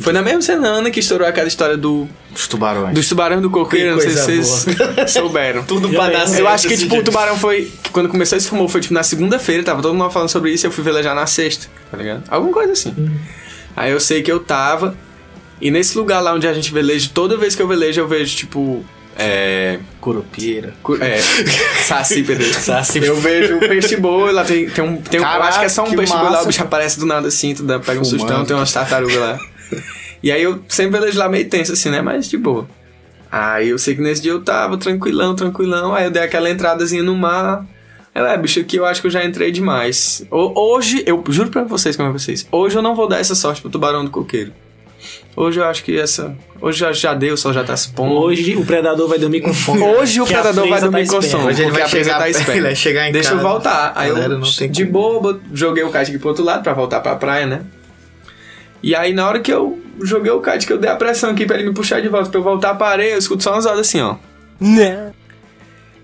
[0.00, 2.94] Foi na mesma semana que estourou aquela história do, Os tubarões.
[2.94, 4.66] dos tubarões do coqueiro, não sei se vocês
[5.12, 5.62] souberam.
[5.62, 7.70] Tudo dar Eu acho que, tipo, o tubarão foi.
[7.92, 10.68] Quando começou esse rumor, foi tipo na segunda-feira, tava todo mundo falando sobre isso e
[10.68, 12.24] eu fui velejar na sexta, tá ligado?
[12.28, 12.92] Alguma coisa assim.
[13.76, 14.96] Aí eu sei que eu tava.
[15.60, 18.34] E nesse lugar lá onde a gente veleja, toda vez que eu velejo, eu vejo,
[18.36, 18.84] tipo.
[19.16, 19.78] É.
[20.00, 20.74] Curupira.
[20.82, 21.18] cu- É.
[21.86, 22.44] saci, Pedro.
[22.52, 22.98] Saci.
[22.98, 24.96] Eu vejo o peixe boi, lá tem, tem um.
[24.96, 26.60] Tem um eu Caraca, acho que é só um que peixe boi lá, o bicho
[26.60, 28.20] aparece do nada assim, tu dá- pega um Fumando.
[28.20, 29.38] sustão, tem umas tartarugas lá.
[30.22, 32.00] E aí eu sempre velejo lá meio tenso assim, né?
[32.00, 32.66] Mas de boa.
[33.30, 35.94] Aí eu sei que nesse dia eu tava tranquilão, tranquilão.
[35.94, 37.66] Aí eu dei aquela entradazinha no mar.
[38.14, 40.24] Aí, eu, é, bicho, aqui eu acho que eu já entrei demais.
[40.30, 43.18] Ho- Hoje, eu juro pra vocês, como é pra vocês, hoje eu não vou dar
[43.18, 44.52] essa sorte pro tubarão do coqueiro.
[45.36, 46.34] Hoje eu acho que essa.
[46.60, 48.14] Hoje já, já deu, o sol já tá se pondo.
[48.14, 49.82] Hoje o predador vai dormir com fome.
[49.98, 51.46] Hoje o predador vai presa dormir tá com sono.
[51.48, 52.52] Hoje ele vai chegar- tá esperta.
[52.52, 53.48] ele vai chegar em Deixa eu casa.
[53.48, 53.92] voltar.
[53.96, 55.20] Aí Galera, eu, não tem de como.
[55.20, 57.62] boa, joguei o kite aqui pro outro lado pra voltar pra praia, né?
[58.86, 61.46] E aí na hora que eu joguei o kite, que eu dei a pressão aqui
[61.46, 63.64] pra ele me puxar de volta, pra eu voltar pra areia, eu escuto só umas
[63.64, 64.16] horas assim, ó.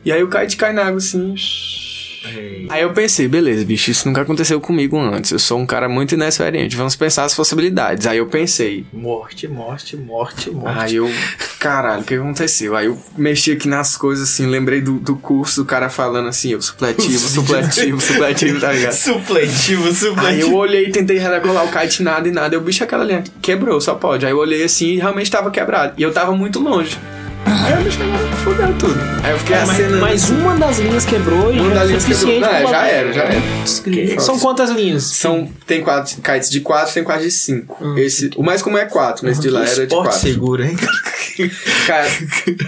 [0.02, 1.34] E aí o kite cai na água assim.
[2.68, 5.30] Aí eu pensei, beleza, bicho, isso nunca aconteceu comigo antes.
[5.30, 6.76] Eu sou um cara muito inexperiente.
[6.76, 8.06] Vamos pensar as possibilidades.
[8.06, 10.78] Aí eu pensei, Morte, morte, morte, morte.
[10.78, 11.10] Aí eu,
[11.58, 12.76] caralho, o que aconteceu?
[12.76, 16.52] Aí eu mexi aqui nas coisas assim, lembrei do, do curso, do cara falando assim,
[16.52, 18.92] eu supletivo, supletivo, supletivo, tá ligado?
[18.92, 20.26] Supletivo, supletivo.
[20.26, 22.54] Aí eu olhei, tentei redecolar o kite, nada e nada.
[22.54, 24.26] Eu, bicho, aquela linha quebrou, só pode.
[24.26, 25.94] Aí eu olhei assim e realmente tava quebrado.
[25.96, 26.98] E eu tava muito longe.
[27.76, 29.00] Bicho agora fudeu tudo.
[29.22, 30.00] Aí eu fiquei É, mas, acenando.
[30.00, 32.32] mas uma das linhas quebrou e Uma já das é linhas suficiente.
[32.40, 32.52] quebrou.
[32.52, 33.40] Não, pra- já era, já era.
[34.20, 34.40] São foda.
[34.40, 35.02] quantas linhas?
[35.04, 37.98] São, tem quatro kites de 4, tem quatro de 5.
[37.98, 40.20] Esse, o mais comum é 4, mas esse de lá era de Esporte 4.
[40.20, 40.76] seguro, hein?
[41.86, 42.06] Cara,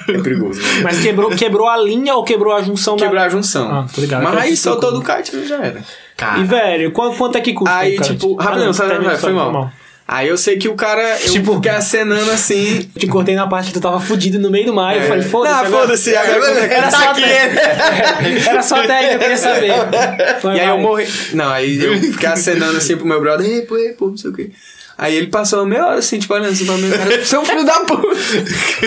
[0.09, 0.61] é perigoso.
[0.61, 0.69] né?
[0.83, 3.71] Mas quebrou, quebrou a linha ou quebrou a junção da- Quebrar a junção.
[3.71, 4.23] Ah, tô ligado.
[4.23, 5.83] Mas aí que soltou do kite já era.
[6.17, 7.75] Cara, E, velho, quanto, quanto é que custa?
[7.75, 9.71] Aí, tipo, Ah, rapidão, não, termina a foi mal.
[10.07, 12.89] Aí eu sei que o cara, eu Tipo- fiquei acenando assim.
[12.95, 14.95] Eu te cortei na parte que tu tava fudido no meio do mar.
[14.97, 15.55] Eu falei, foda-se.
[15.55, 17.23] Ah, agora- foda-se, agora é que Era tá só, aqui?
[18.49, 19.73] era só até aí que eu queria saber.
[20.41, 21.07] Foi, E aí eu morri.
[21.33, 24.31] Não, aí eu fiquei acenando assim pro meu brother, ei, pô, ei, pô, não sei
[24.31, 24.51] o quê.
[25.03, 27.45] Aí ele passou meia hora assim, tipo, olhando assim pra mim, cara, você é um
[27.45, 28.07] filho da puta.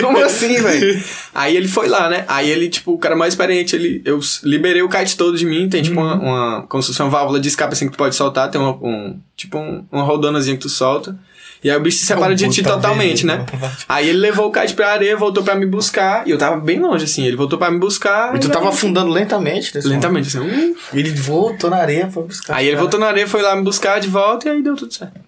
[0.00, 1.04] Como assim, velho?
[1.34, 2.24] Aí ele foi lá, né?
[2.26, 5.68] Aí ele, tipo, o cara mais experiente, ele, eu liberei o kite todo de mim,
[5.68, 8.16] tem tipo uma, uma, como se fosse uma válvula de escape assim que tu pode
[8.16, 11.14] soltar, tem uma, um, tipo um, uma roldonazinha que tu solta.
[11.62, 13.44] E aí o bicho se separa de ti totalmente, né?
[13.86, 16.80] Aí ele levou o kite pra areia, voltou pra me buscar, e eu tava bem
[16.80, 18.34] longe, assim, ele voltou pra me buscar.
[18.34, 20.78] E tu tava afundando lentamente nesse Lentamente, assim, uh, momento.
[20.94, 22.56] Ele voltou na areia pra buscar.
[22.56, 24.94] Aí ele voltou na areia, foi lá me buscar de volta e aí deu tudo
[24.94, 25.20] certo.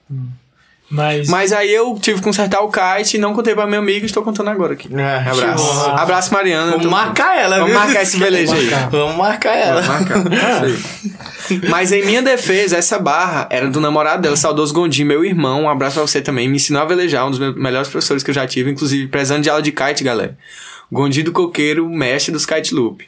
[0.91, 4.05] Mas, Mas aí eu tive que consertar o kite e não contei pra meu amigo
[4.05, 4.89] e estou contando agora aqui.
[4.95, 5.65] Ah, Abraço.
[5.65, 5.91] show.
[5.95, 6.71] Abraço, Mariana.
[6.71, 7.79] Vamos Tô- marcar ela, Vamos viu?
[7.79, 8.71] marcar esse velejo aí.
[8.71, 8.89] marcar.
[8.91, 9.83] Vamos marcar ela.
[9.83, 10.67] Vamos marcar.
[10.71, 11.61] Isso aí.
[11.69, 15.65] Mas em minha defesa, essa barra era do namorado dela, saudoso Gondim, meu irmão.
[15.65, 16.49] Um abraço pra você também.
[16.49, 19.43] Me ensinou a velejar, um dos meus melhores professores que eu já tive, inclusive prezando
[19.43, 20.39] de aula de kite, galera.
[20.91, 23.05] Gondim do Coqueiro, mestre dos kite loop.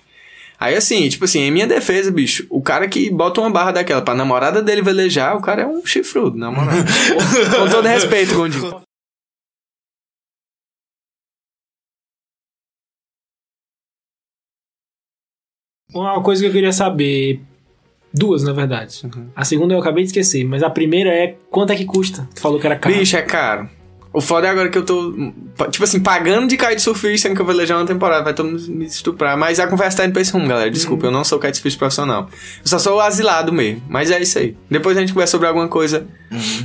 [0.61, 4.03] Aí assim, tipo assim, em minha defesa, bicho, o cara que bota uma barra daquela
[4.03, 6.77] pra namorada dele velejar, o cara é um chifrudo, na moral.
[7.59, 8.61] Com todo respeito, Gondim.
[15.93, 17.41] uma coisa que eu queria saber.
[18.13, 19.01] Duas, na verdade.
[19.05, 19.29] Uhum.
[19.35, 22.29] A segunda eu acabei de esquecer, mas a primeira é quanto é que custa?
[22.35, 22.95] Tu falou que era caro.
[22.95, 23.71] Bicho, é caro.
[24.13, 25.15] O foda é agora que eu tô,
[25.71, 28.69] tipo assim, pagando de kitesurfista, sendo que eu vou velejar uma temporada, vai todo mundo
[28.69, 29.39] me estuprar.
[29.39, 30.69] Mas a conversa tá indo pra esse rumo, galera.
[30.69, 32.29] Desculpa, eu não sou kitesurfista profissional.
[32.33, 33.83] Eu só sou o asilado mesmo.
[33.89, 34.57] Mas é isso aí.
[34.69, 36.09] Depois a gente conversa sobre alguma coisa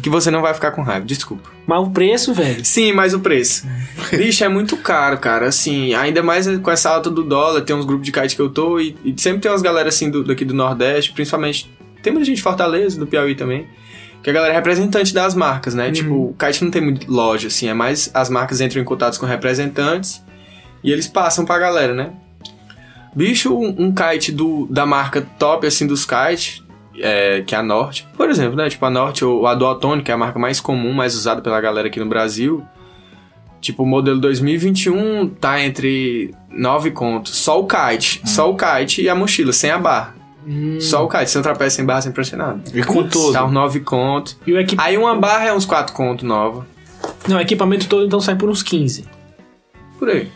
[0.02, 1.06] que você não vai ficar com raiva.
[1.06, 1.48] Desculpa.
[1.68, 2.66] Mas o preço, velho.
[2.66, 3.68] Sim, mas o preço.
[4.10, 5.48] Bicho, é muito caro, cara.
[5.48, 8.50] Assim, ainda mais com essa alta do dólar, tem uns grupos de kite que eu
[8.50, 11.72] tô e, e sempre tem umas galera assim do, daqui do Nordeste, principalmente.
[12.02, 13.68] Tem muita gente de Fortaleza, do Piauí também.
[14.26, 15.92] Que a galera é representante das marcas, né?
[15.92, 19.20] Tipo, o kite não tem muito loja, assim, é mais as marcas entram em contato
[19.20, 20.26] com representantes
[20.84, 22.12] e eles passam pra galera, né?
[23.16, 26.64] Bicho, um, um kite do, da marca top, assim, dos kites,
[26.98, 28.68] é, que é a Norte, por exemplo, né?
[28.68, 31.62] Tipo, a Norte ou a Dualtone, que é a marca mais comum, mais usada pela
[31.62, 32.66] galera aqui no Brasil.
[33.62, 37.36] Tipo, o modelo 2021 tá entre 9 contos.
[37.36, 38.24] Só o kite.
[38.26, 40.16] Só o kite e a mochila, sem a barra.
[40.80, 42.62] Só o kite, sem o trapézio, sem barra, sem pressionado.
[42.74, 43.34] E com tudo.
[43.34, 44.38] Tá uns 9 contos.
[44.46, 44.80] E o equip...
[44.80, 46.66] Aí uma barra é uns 4 contos nova.
[47.28, 49.06] Não, o equipamento todo então sai por uns 15.
[49.98, 50.32] Por aí.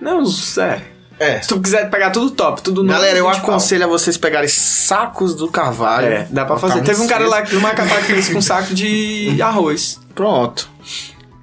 [0.00, 0.22] Não,
[0.58, 0.82] é.
[1.18, 1.40] É.
[1.40, 2.94] Se tu quiser pegar tudo top, tudo novo.
[2.94, 3.50] Galera, eu 20 pau.
[3.50, 6.06] aconselho a vocês pegarem sacos do Carvalho.
[6.06, 6.82] É, dá pra fazer.
[6.82, 10.00] Teve um cara lá, no Macapá, que fez com um saco de arroz.
[10.14, 10.68] Pronto.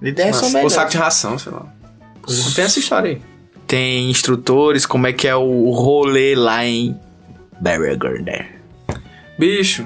[0.02, 0.74] Ideias são Nossa, ou melhores.
[0.74, 1.66] saco de ração, sei lá.
[2.56, 3.22] Tem essa história aí.
[3.68, 6.98] Tem instrutores, como é que é o rolê lá em
[7.60, 8.48] Berger.
[9.38, 9.86] Bicho,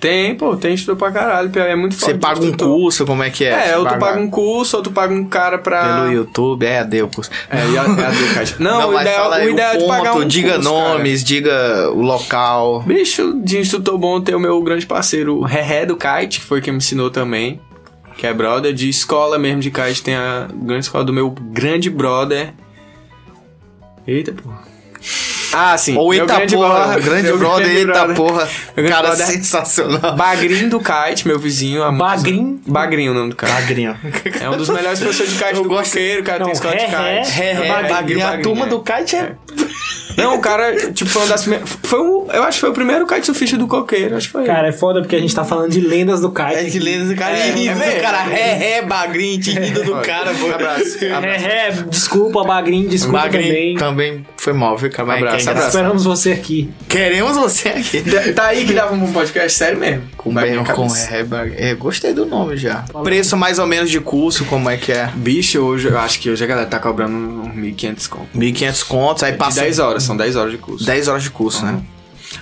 [0.00, 1.50] tem, pô, tem estudo pra caralho.
[1.58, 3.70] É muito Você paga um curso, como é que é?
[3.70, 6.02] É, ou tu Paga paga um curso, ou tu paga um cara pra.
[6.02, 7.30] Pelo YouTube, é, deu o curso.
[7.50, 8.56] É, e é a do caixa.
[8.58, 12.80] Não, o ideal, o ideal é tu pagar um diga curso, nomes, diga o local.
[12.80, 12.94] cara.
[12.94, 16.60] Bicho, de instrutor bom ter o meu grande parceiro, o Reré do Kite, que foi
[16.60, 17.60] quem me ensinou também.
[18.16, 18.72] Que é brother.
[18.72, 22.52] De escola mesmo de kite, tem a grande escola do meu grande brother.
[24.06, 24.67] Eita, porra.
[25.52, 25.96] Ah, sim.
[25.96, 28.16] Ou meu eita grande porra, brother- grande meu brother, grande eita brother.
[28.16, 28.44] porra.
[28.44, 30.16] Meu grande Cara brother- sensacional.
[30.16, 31.82] Bagrinho do Kite, meu vizinho.
[31.82, 32.46] há muitos Bagrinho?
[32.46, 32.60] anos.
[32.66, 33.52] Bagrinho o nome do cara.
[33.54, 33.96] Bagrinho.
[34.40, 36.52] É um dos melhores professores de kite Eu do gosto- coqueiro, o cara Não, tem
[36.54, 37.42] escola de Ré, kite.
[37.42, 38.26] É, é, Bagrinho, Bagrinho.
[38.28, 38.68] A turma é.
[38.68, 39.32] do kite é...
[40.18, 41.68] Não, o cara, tipo, foi uma das primeiras.
[41.84, 44.44] Foi o, eu acho que foi o primeiro kite surfista do coqueiro, acho que foi.
[44.44, 46.54] Cara, é foda porque a gente tá falando de lendas do kite.
[46.54, 47.38] É que lenda do cara.
[47.38, 48.00] É, É, é mesmo.
[48.02, 48.32] cara.
[48.32, 50.02] É, é, Bagrinho, entendido do Foi.
[50.02, 50.50] cara, pô.
[50.50, 51.04] Abraço.
[51.04, 51.46] É, abraço.
[51.46, 54.16] é, desculpa, Bagrinho, desculpa Bagrinho também.
[54.16, 55.06] também foi mal, viu, cara?
[55.06, 55.68] Mas Abraço, é abraço.
[55.68, 56.68] Esperamos você aqui.
[56.88, 58.02] Queremos você aqui.
[58.34, 60.02] Tá aí que dava um podcast sério mesmo.
[60.16, 61.14] Com bem, com cabeça.
[61.14, 61.70] é.
[61.70, 62.84] É, gostei do nome já.
[63.04, 65.10] Preço mais ou menos de curso, como é que é?
[65.14, 68.38] Bicho, hoje, eu acho que hoje a galera tá cobrando uns 1.500 conto.
[68.38, 70.84] 1.500 contos, aí De passa 10 horas, são 10 horas de curso.
[70.86, 71.80] 10 horas de curso, né?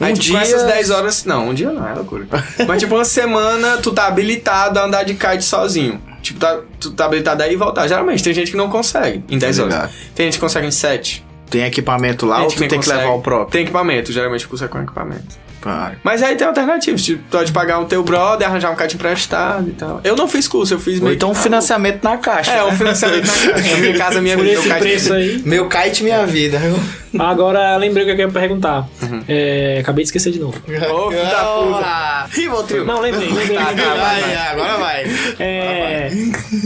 [0.00, 1.24] Aí, Um tipo, dia- essas 10 horas.
[1.24, 2.26] Não, um dia não, é loucura.
[2.66, 6.00] Mas, tipo, uma semana tu tá habilitado a andar de kite sozinho.
[6.22, 7.86] Tipo, tá, tu tá habilitado aí e voltar.
[7.86, 9.74] Geralmente tem gente que não consegue em 10 Tá horas.
[9.76, 9.92] ligado.
[10.14, 11.24] Tem gente que consegue em 7.
[11.48, 12.98] Tem equipamento lá A ou tu tem que consegue.
[12.98, 13.52] levar o próprio?
[13.52, 15.45] Tem equipamento, geralmente o curso é com equipamento.
[15.66, 15.96] Pai.
[16.04, 19.68] Mas aí tem alternativas, tipo, tu pode pagar um teu brother, arranjar um kite emprestado
[19.68, 20.00] e tal.
[20.04, 22.52] Eu não fiz curso, eu fiz Ou meio então um financiamento na caixa.
[22.52, 22.76] É, um né?
[22.76, 23.76] financiamento na casa.
[23.76, 24.54] Minha casa, minha Por vida.
[24.58, 25.42] esse meu kite- preço aí.
[25.44, 26.60] Meu kite, minha vida.
[27.18, 28.86] Agora lembrei o que eu ia perguntar.
[29.26, 30.56] É, acabei de esquecer de novo.
[30.68, 32.26] Ô, filho da puta.
[32.30, 32.84] Rivotril.
[32.84, 33.56] Não, lembrei, lembrei.
[33.56, 33.84] Tá, lembrei.
[33.86, 34.46] tá, vai, Vai, vai.
[34.48, 35.04] agora vai.
[35.40, 36.10] É,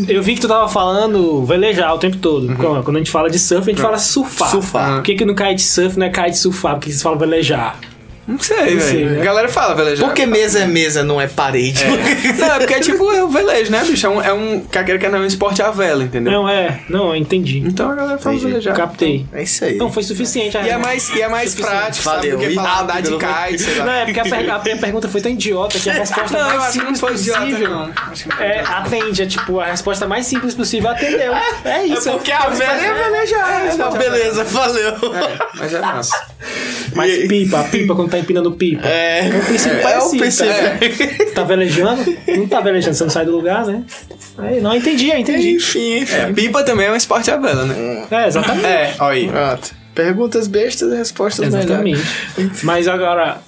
[0.09, 2.55] eu vi que tu tava falando velejar o tempo todo.
[2.57, 4.51] Quando quando a gente fala de surf, a gente fala surfar.
[4.51, 4.95] Surfar.
[4.97, 6.75] Por que, que no kitesurf não é kitesurfar?
[6.75, 7.77] Por que vocês falam velejar?
[8.29, 9.11] Não sei, Não sei, velho.
[9.17, 9.21] né?
[9.23, 10.07] A galera fala velejar.
[10.07, 11.85] Por que mesa é mesa, não é parede?
[11.85, 14.07] Não, é porque é tipo é o velejo, né, bicho?
[14.07, 16.33] É um, é um quer não, é um esporte à vela, entendeu?
[16.33, 16.81] Não, é.
[16.89, 17.59] Não, eu entendi.
[17.59, 18.51] Então a galera fala Entendi.
[18.53, 18.77] velejar.
[18.77, 19.27] Captei.
[19.33, 19.77] É isso aí.
[19.77, 20.57] Não, foi suficiente.
[20.57, 22.29] E é mais, e é mais prático, sabe?
[22.31, 22.39] Valeu.
[22.39, 23.85] Do que E falar andar de kite, sei lá.
[23.87, 26.51] Não, é porque a, per- a minha pergunta foi tão idiota que a resposta Não,
[26.51, 27.71] eu mais que simples possível.
[27.71, 27.91] não.
[28.11, 31.33] Acho que não foi É, atende, é tipo, a resposta mais simples possível atendeu.
[31.65, 32.11] É isso.
[32.13, 33.81] Porque a velha é velejar.
[33.81, 34.95] à beleza, valeu.
[35.55, 36.27] Mas é massa.
[36.95, 38.87] Mas pipa, a pipa quando tá empinando pipa.
[38.87, 40.19] É, É um princípio é o parecido.
[40.19, 41.33] princípio.
[41.35, 42.17] Tá velejando?
[42.37, 43.83] Não tá velejando, você não sai do lugar, né?
[44.43, 45.57] É, não, entendi, eu entendi.
[45.57, 46.15] Enfim, enfim.
[46.17, 48.07] É, pipa também é um esporte à vela, né?
[48.11, 48.67] É, exatamente.
[48.67, 49.29] É, olha aí.
[49.29, 49.75] Pronto.
[49.95, 51.65] Perguntas bestas e respostas melhores.
[52.37, 52.65] Exatamente.
[52.65, 53.39] Mas agora,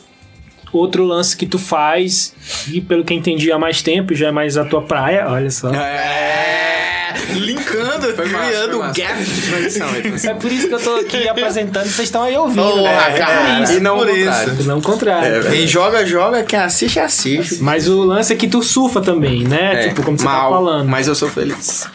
[0.73, 2.35] outro lance que tu faz,
[2.69, 5.51] e pelo que eu entendi há mais tempo, já é mais a tua praia, olha
[5.51, 5.71] só.
[5.73, 7.13] É.
[7.35, 8.99] Linkando, Foi criando um gap.
[9.01, 9.89] Aí, transição.
[10.31, 13.15] É por isso que eu tô aqui apresentando, vocês estão aí ouvindo, Oh, né?
[13.17, 13.73] cara, É isso.
[13.75, 14.53] E não por o contrário.
[14.55, 14.63] isso.
[14.69, 15.51] Não o contrário.
[15.51, 16.43] Quem joga, joga.
[16.43, 17.63] Quem assiste, assiste.
[17.63, 19.85] Mas o lance é que tu surfa também, né?
[19.85, 20.89] É, tipo, como você mal, tá falando.
[20.89, 21.87] Mas eu sou feliz.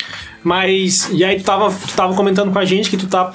[0.44, 3.32] Mas, e aí tu tava, tu tava comentando com a gente que tu tá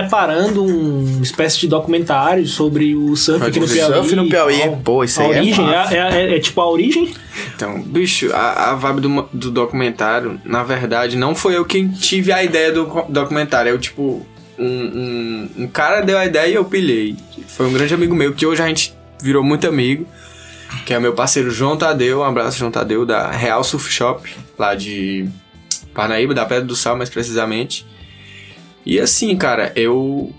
[0.00, 3.94] preparando um espécie de documentário sobre o surf aqui no Piauí.
[3.94, 4.58] Surf no Piauí.
[4.58, 5.94] Qual- Pô, isso a aí é origem, massa.
[5.96, 7.14] é, é- é tipo a origem?
[7.54, 12.32] Então, bicho, a, a vibe do, do documentário, na verdade, não foi eu quem tive
[12.32, 13.70] a ideia do documentário.
[13.70, 14.26] Eu, tipo,
[14.58, 17.16] um, um, um cara deu a ideia e eu pilhei.
[17.46, 20.06] Foi um grande amigo meu, que hoje a gente virou muito amigo.
[20.84, 22.20] Que é meu parceiro João Tadeu.
[22.20, 24.28] Um abraço, João Tadeu, da Real Surf Shop,
[24.58, 25.28] lá de
[25.94, 27.86] Parnaíba, da Pedra do Sal, mais precisamente.
[28.84, 30.32] E assim, cara, eu.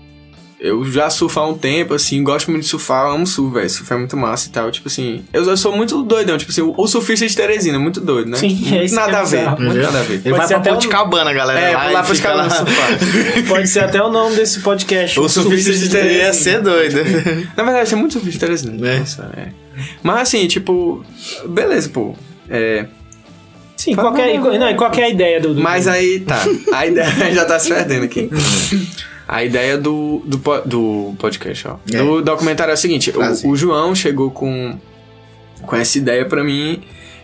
[0.58, 3.68] Eu já surfo há um tempo, assim, gosto muito de surfar, amo surf, velho.
[3.68, 4.70] Surf é muito massa e tal.
[4.70, 8.00] Tipo assim, eu, eu sou muito doidão, tipo assim, o, o surfista de Teresina, muito
[8.00, 8.38] doido, né?
[8.38, 10.14] Sim, é isso Nada é a ver, muito nada a ver.
[10.14, 11.60] Ele Pode vai ser pra um- Cabana, galera.
[11.60, 12.88] É, lá pros fica caras surfar.
[13.46, 15.20] Pode ser até o nome desse podcast.
[15.20, 16.96] O surfista de Teresina ia ser doido.
[17.54, 18.88] Na verdade, tem muito surfista de Teresina.
[18.88, 18.98] É.
[18.98, 19.48] Nossa, é.
[20.02, 21.04] Mas assim, tipo,
[21.46, 22.14] beleza, pô.
[22.48, 22.86] É,
[23.86, 25.54] Sim, qualquer, não, e qualquer é ideia do.
[25.54, 26.42] do Mas aí, tá.
[26.72, 28.28] A ideia já tá se perdendo aqui.
[29.28, 31.76] A ideia do, do, do podcast, ó.
[31.92, 31.98] É.
[31.98, 34.76] Do documentário é o seguinte: o, o João chegou com,
[35.62, 36.82] com essa ideia pra mim.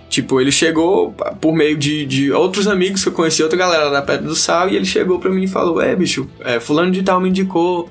[0.09, 4.03] Tipo, ele chegou por meio de, de outros amigos que eu conheci, outra galera da
[4.03, 7.03] Pedra do Sal, e ele chegou pra mim e falou: É, bicho, é, Fulano de
[7.03, 7.90] Tal me indicou.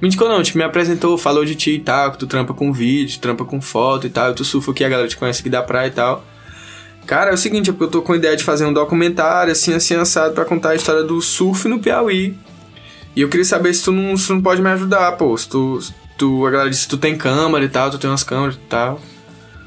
[0.00, 2.72] Me indicou não, tipo, me apresentou, falou de ti e tal, que tu trampa com
[2.72, 5.50] vídeo, trampa com foto e tal, e tu surfa aqui, a galera te conhece aqui
[5.50, 6.24] da praia e tal.
[7.06, 9.72] Cara, é o seguinte, é eu tô com a ideia de fazer um documentário, assim,
[9.72, 12.36] assim, assado, pra contar a história do surf no Piauí.
[13.14, 15.36] E eu queria saber se tu não, se tu não pode me ajudar, pô.
[15.38, 18.24] Se tu, se tu, a galera disse tu tem câmera e tal, tu tem umas
[18.24, 19.00] câmeras e tal.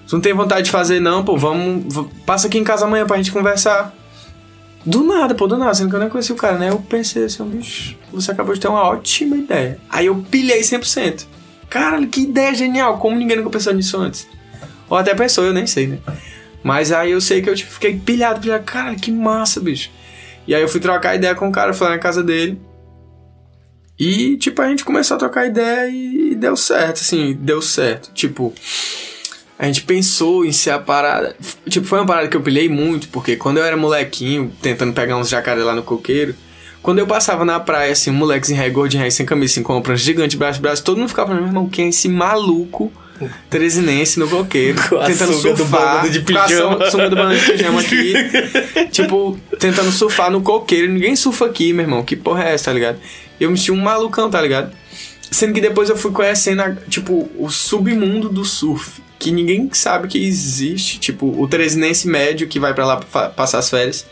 [0.05, 2.07] Tu não tem vontade de fazer, não, pô, vamos.
[2.25, 3.95] Passa aqui em casa amanhã pra gente conversar.
[4.85, 6.69] Do nada, pô, do nada, sendo que eu nem conheci o cara, né?
[6.69, 9.79] Eu pensei assim, bicho, você acabou de ter uma ótima ideia.
[9.89, 11.25] Aí eu pilhei 100%.
[11.69, 14.27] Caralho, que ideia genial, como ninguém nunca pensou nisso antes.
[14.89, 15.99] Ou até pensou, eu nem sei, né?
[16.63, 19.89] Mas aí eu sei que eu tipo, fiquei pilhado, pilhado, caralho, que massa, bicho.
[20.47, 22.59] E aí eu fui trocar ideia com o cara, fui lá na casa dele.
[23.99, 28.11] E, tipo, a gente começou a trocar ideia e deu certo, assim, deu certo.
[28.13, 28.53] Tipo,
[29.57, 31.35] a gente pensou em ser a parada.
[31.67, 35.17] Tipo, foi uma parada que eu pilhei muito, porque quando eu era molequinho, tentando pegar
[35.17, 36.33] uns jacaré lá no coqueiro,
[36.81, 40.05] quando eu passava na praia, assim, um molequezinho ré, gordinho sem camisa, com uma prancha
[40.05, 42.91] gigante, braço, braço, todo mundo ficava falando, meu irmão, quem é esse maluco
[43.49, 46.89] teresinense no coqueiro, Com tentando do surfar, bando de com a pijama.
[46.91, 48.13] sunga- do bando de pijama aqui,
[48.91, 52.73] tipo, tentando surfar no coqueiro, ninguém surfa aqui, meu irmão, que porra é essa, tá
[52.73, 52.99] ligado?
[53.39, 54.71] Eu me senti um malucão, tá ligado?
[55.31, 59.01] Sendo que depois eu fui conhecendo, a- tipo, o submundo do surf.
[59.19, 60.97] Que ninguém sabe que existe.
[60.97, 64.05] Tipo, o teresinense médio que vai pra lá fa- passar as férias.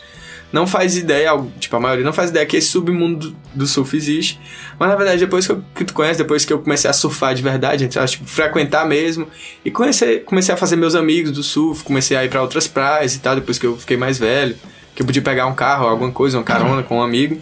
[0.52, 1.30] Não faz ideia,
[1.60, 4.40] tipo, a maioria não faz ideia que esse submundo do, surf existe.
[4.78, 7.34] Mas na verdade, depois que, eu, que tu conhece, depois que eu comecei a surfar
[7.34, 9.28] de verdade, aspas, tipo, frequentar mesmo.
[9.64, 13.14] E comecei, comecei a fazer meus amigos do surf, comecei a ir pra outras praias
[13.14, 14.56] e tal, depois que eu fiquei mais velho.
[14.94, 17.38] Que eu podia pegar um carro, alguma coisa, uma carona com um amigo.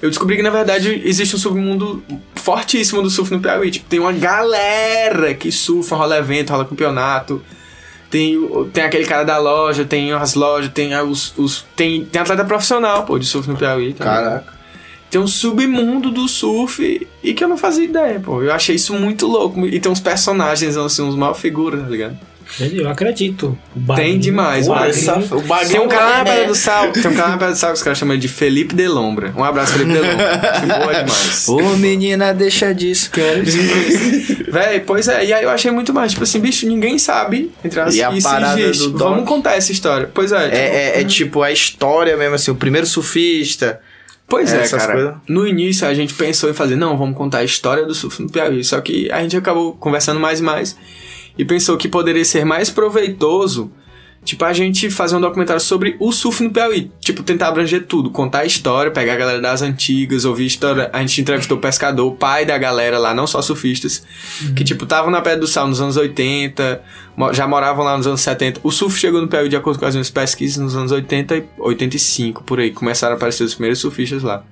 [0.00, 2.02] Eu descobri que, na verdade, existe um submundo
[2.34, 3.70] fortíssimo do surf no Piauí.
[3.70, 7.42] Tipo, tem uma galera que surfa, rola evento, rola campeonato.
[8.12, 8.38] Tem,
[8.74, 13.04] tem aquele cara da loja, tem as lojas, tem os, os- tem, tem atleta profissional,
[13.04, 13.86] pô, de surf no Piauí.
[13.86, 14.04] Ligado?
[14.04, 14.52] Caraca.
[15.10, 18.42] tem um submundo do surf e que eu não fazia ideia, pô.
[18.42, 19.66] Eu achei isso muito louco.
[19.66, 22.18] E tem uns personagens, assim, uns mal figuras, tá ligado?
[22.60, 23.56] Eu acredito.
[23.74, 26.46] O Tem demais, o o Bagrinho- Essa- o bagulho Tem um cara na é- Pedra
[26.48, 28.74] do Sal, tem um cara na Pedra do Sal que os caras chamam de Felipe
[28.74, 29.32] Delombra.
[29.36, 30.40] Um abraço, Felipe Delombra.
[30.60, 31.48] Que boa demais.
[31.48, 33.42] Ô menina, deixa disso, cara.
[34.48, 37.80] Véi, pois é, e aí eu achei muito mais, tipo assim, bicho, ninguém sabe, entre
[37.80, 38.84] as E a isso parada existe.
[38.84, 39.08] do Doc?
[39.10, 40.10] Vamos contar essa história.
[40.12, 40.60] Pois é, tipo, É,
[40.98, 43.80] é- é tipo a história mesmo, assim, o primeiro surfista.
[44.28, 44.92] Pois é, essas cara.
[44.94, 45.14] coisas.
[45.28, 48.30] No início a gente pensou em fazer, não, vamos contar a história do surf no
[48.30, 48.64] Piauí.
[48.64, 50.76] Só que a gente acabou conversando mais e mais
[51.38, 53.70] e pensou que poderia ser mais proveitoso,
[54.24, 56.90] tipo, a gente fazer um documentário sobre o surf no Piauí.
[57.00, 60.90] Tipo, tentar abranger tudo, contar a história, pegar a galera das antigas, ouvir a história.
[60.92, 64.04] A gente entrevistou o pescador, o pai da galera lá, não só surfistas,
[64.54, 66.82] que, tipo, estavam na Pedra do Sal nos anos 80,
[67.16, 68.60] mo- já moravam lá nos anos 70.
[68.62, 71.44] O surf chegou no Piauí de acordo com as minhas pesquisas nos anos 80 e
[71.58, 72.70] 85, por aí.
[72.70, 74.44] Começaram a aparecer os primeiros surfistas lá.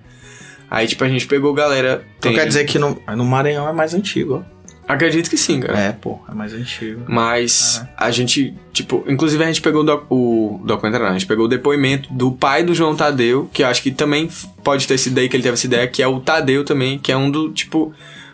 [0.69, 2.05] Aí, tipo, a gente pegou galera.
[2.19, 4.60] Então tem- quer dizer que no, no Maranhão é mais antigo, ó.
[4.93, 5.79] Acredito que sim, cara.
[5.79, 7.03] É, pô, é mais antigo.
[7.09, 11.27] Mas a gente, tipo, inclusive a gente pegou o, doc- o documentário, não, a gente
[11.27, 14.29] pegou o depoimento do pai do João Tadeu, que eu acho que também
[14.65, 17.11] pode ter sido daí que ele teve essa ideia, que é o Tadeu também, que
[17.13, 17.93] é um do, tipo,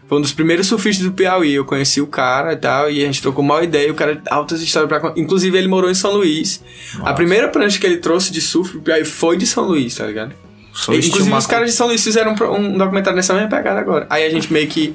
[0.08, 1.52] foi um dos primeiros surfistas do Piauí.
[1.52, 4.22] Eu conheci o cara e tal, e a gente trocou uma ideia, e o cara
[4.30, 5.12] altas histórias pra.
[5.16, 6.62] Inclusive ele morou em São Luís.
[7.00, 10.06] A primeira prancha que ele trouxe de surf pro Piauí foi de São Luís, tá
[10.06, 10.32] ligado?
[10.72, 13.80] Só Inclusive estima- os caras de São Luís fizeram um um documentário nessa mesma pegada
[13.80, 14.06] agora.
[14.10, 14.94] Aí a gente meio que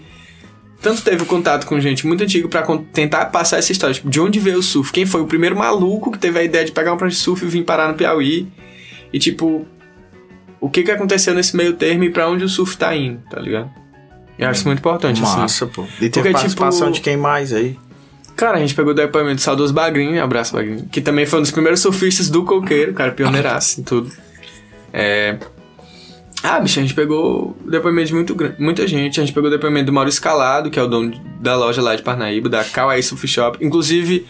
[0.81, 4.19] tanto teve contato com gente muito antiga pra con- tentar passar essa história, tipo, de
[4.19, 4.91] onde veio o surf?
[4.91, 7.43] Quem foi o primeiro maluco que teve a ideia de pegar uma prancha de surf
[7.45, 8.47] e vir parar no Piauí?
[9.13, 9.65] E tipo,
[10.59, 13.39] o que que aconteceu nesse meio termo e pra onde o surf tá indo, tá
[13.39, 13.69] ligado?
[14.39, 15.37] Eu acho isso muito importante, assim.
[15.37, 15.83] Massa, pô.
[15.83, 17.77] E teve Porque, participação tipo- de quem mais aí?
[18.35, 21.41] Cara, a gente pegou o depoimento do Saudoso Bagrinho, abraço Bagrinho, que também foi um
[21.43, 24.11] dos primeiros surfistas do coqueiro, cara, pioneiraço em tudo.
[24.91, 25.37] É...
[26.43, 29.19] Ah, bicho, a gente pegou depoimento de muito, muita gente.
[29.19, 31.95] A gente pegou o depoimento do Mauro Escalado, que é o dono da loja lá
[31.95, 33.57] de Parnaíba, da Kawaii Surf Shop.
[33.63, 34.25] Inclusive,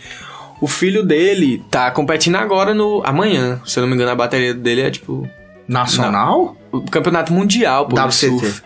[0.59, 3.01] o filho dele tá competindo agora no...
[3.05, 5.27] Amanhã, se eu não me engano, a bateria dele é tipo...
[5.67, 6.57] Nacional?
[6.71, 8.11] O campeonato mundial, pô, WCT.
[8.27, 8.61] surf.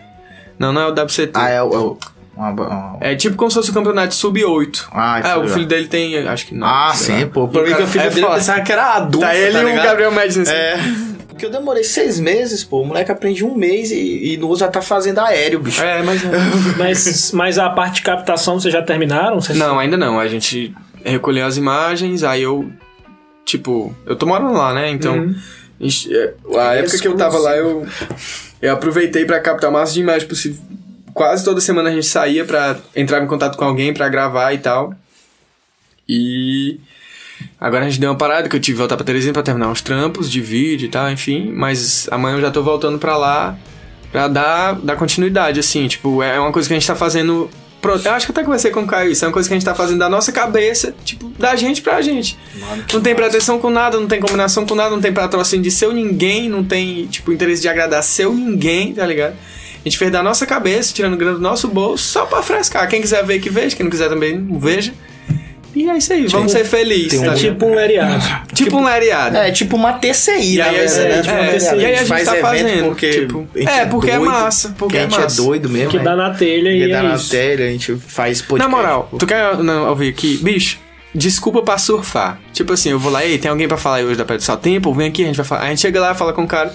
[0.58, 1.30] Não, não é o WCT.
[1.34, 1.72] Ah, é o.
[1.72, 1.98] É, o-
[2.36, 4.86] uma- uma- É tipo como se fosse o campeonato sub-8.
[4.90, 6.66] Ah, Ah, o tá filho dele tem, acho que não.
[6.66, 7.20] Ah, sei lá.
[7.20, 7.46] sim, pô.
[7.46, 9.20] Pra mim que o filho é dele pensava que era adulto.
[9.26, 9.82] Tá ele e o?
[9.82, 10.50] Gabriel Médici.
[10.50, 10.76] É.
[11.36, 12.80] Porque eu demorei seis meses, pô.
[12.80, 15.82] O moleque aprende um mês e, e no já tá fazendo aéreo, bicho.
[15.82, 16.22] É, mas.
[16.78, 19.38] Mas, mas a parte de captação vocês já terminaram?
[19.38, 20.18] Vocês- não, ainda não.
[20.18, 22.72] A gente recolheu as imagens, aí eu.
[23.44, 24.88] Tipo, eu tô morando lá, né?
[24.90, 25.14] Então.
[25.14, 25.34] Uhum.
[25.78, 27.86] ixi, é, A época que eu tava lá, eu.
[28.62, 30.58] Eu aproveitei pra captar o máximo de imagens possível.
[31.12, 34.58] Quase toda semana a gente saía pra entrar em contato com alguém pra gravar e
[34.58, 34.94] tal.
[36.08, 36.80] E.
[37.60, 39.68] Agora a gente deu uma parada que eu tive que voltar pra Teresina pra terminar
[39.68, 41.52] uns trampos de vídeo e tal, enfim.
[41.54, 43.56] Mas amanhã eu já tô voltando pra lá
[44.12, 45.86] pra dar, dar continuidade, assim.
[45.88, 47.50] Tipo, é uma coisa que a gente tá fazendo.
[47.82, 49.24] Eu acho que até conversei com o Caio isso.
[49.24, 52.02] É uma coisa que a gente tá fazendo da nossa cabeça, tipo, da gente pra
[52.02, 52.36] gente.
[52.92, 55.92] Não tem pretensão com nada, não tem combinação com nada, não tem patrocínio de seu
[55.92, 59.34] ninguém, não tem, tipo, interesse de agradar seu ninguém, tá ligado?
[59.34, 62.88] A gente fez da nossa cabeça, tirando grana do nosso bolso, só pra frescar.
[62.88, 63.76] Quem quiser ver, que veja.
[63.76, 64.92] Quem não quiser também, não veja.
[65.76, 68.24] E é isso aí, vamos ser felizes, um tá É tipo um areado.
[68.54, 69.36] Tipo, um lariado.
[69.36, 71.22] É, tipo uma TCI, E na aí, verdade, é, né?
[71.22, 71.66] Tipo uma é, TCI.
[71.66, 74.96] e aí a gente faz tá fazendo, Porque tipo, é, porque é doido, massa, porque
[74.96, 75.42] a é gente massa.
[75.42, 75.90] é doido mesmo.
[75.90, 76.04] Que né?
[76.04, 78.70] dá na telha Porque e dá é na telha, a gente faz podcast.
[78.70, 80.38] Na moral, tu quer não, ouvir aqui?
[80.38, 80.78] Bicho,
[81.14, 82.40] desculpa pra surfar.
[82.54, 84.44] Tipo assim, eu vou lá, ei, tem alguém pra falar aí hoje da Pedra do
[84.44, 84.56] Sal?
[84.56, 85.64] Tempo, vem aqui, a gente vai falar.
[85.64, 86.72] A gente chega lá, fala com o cara.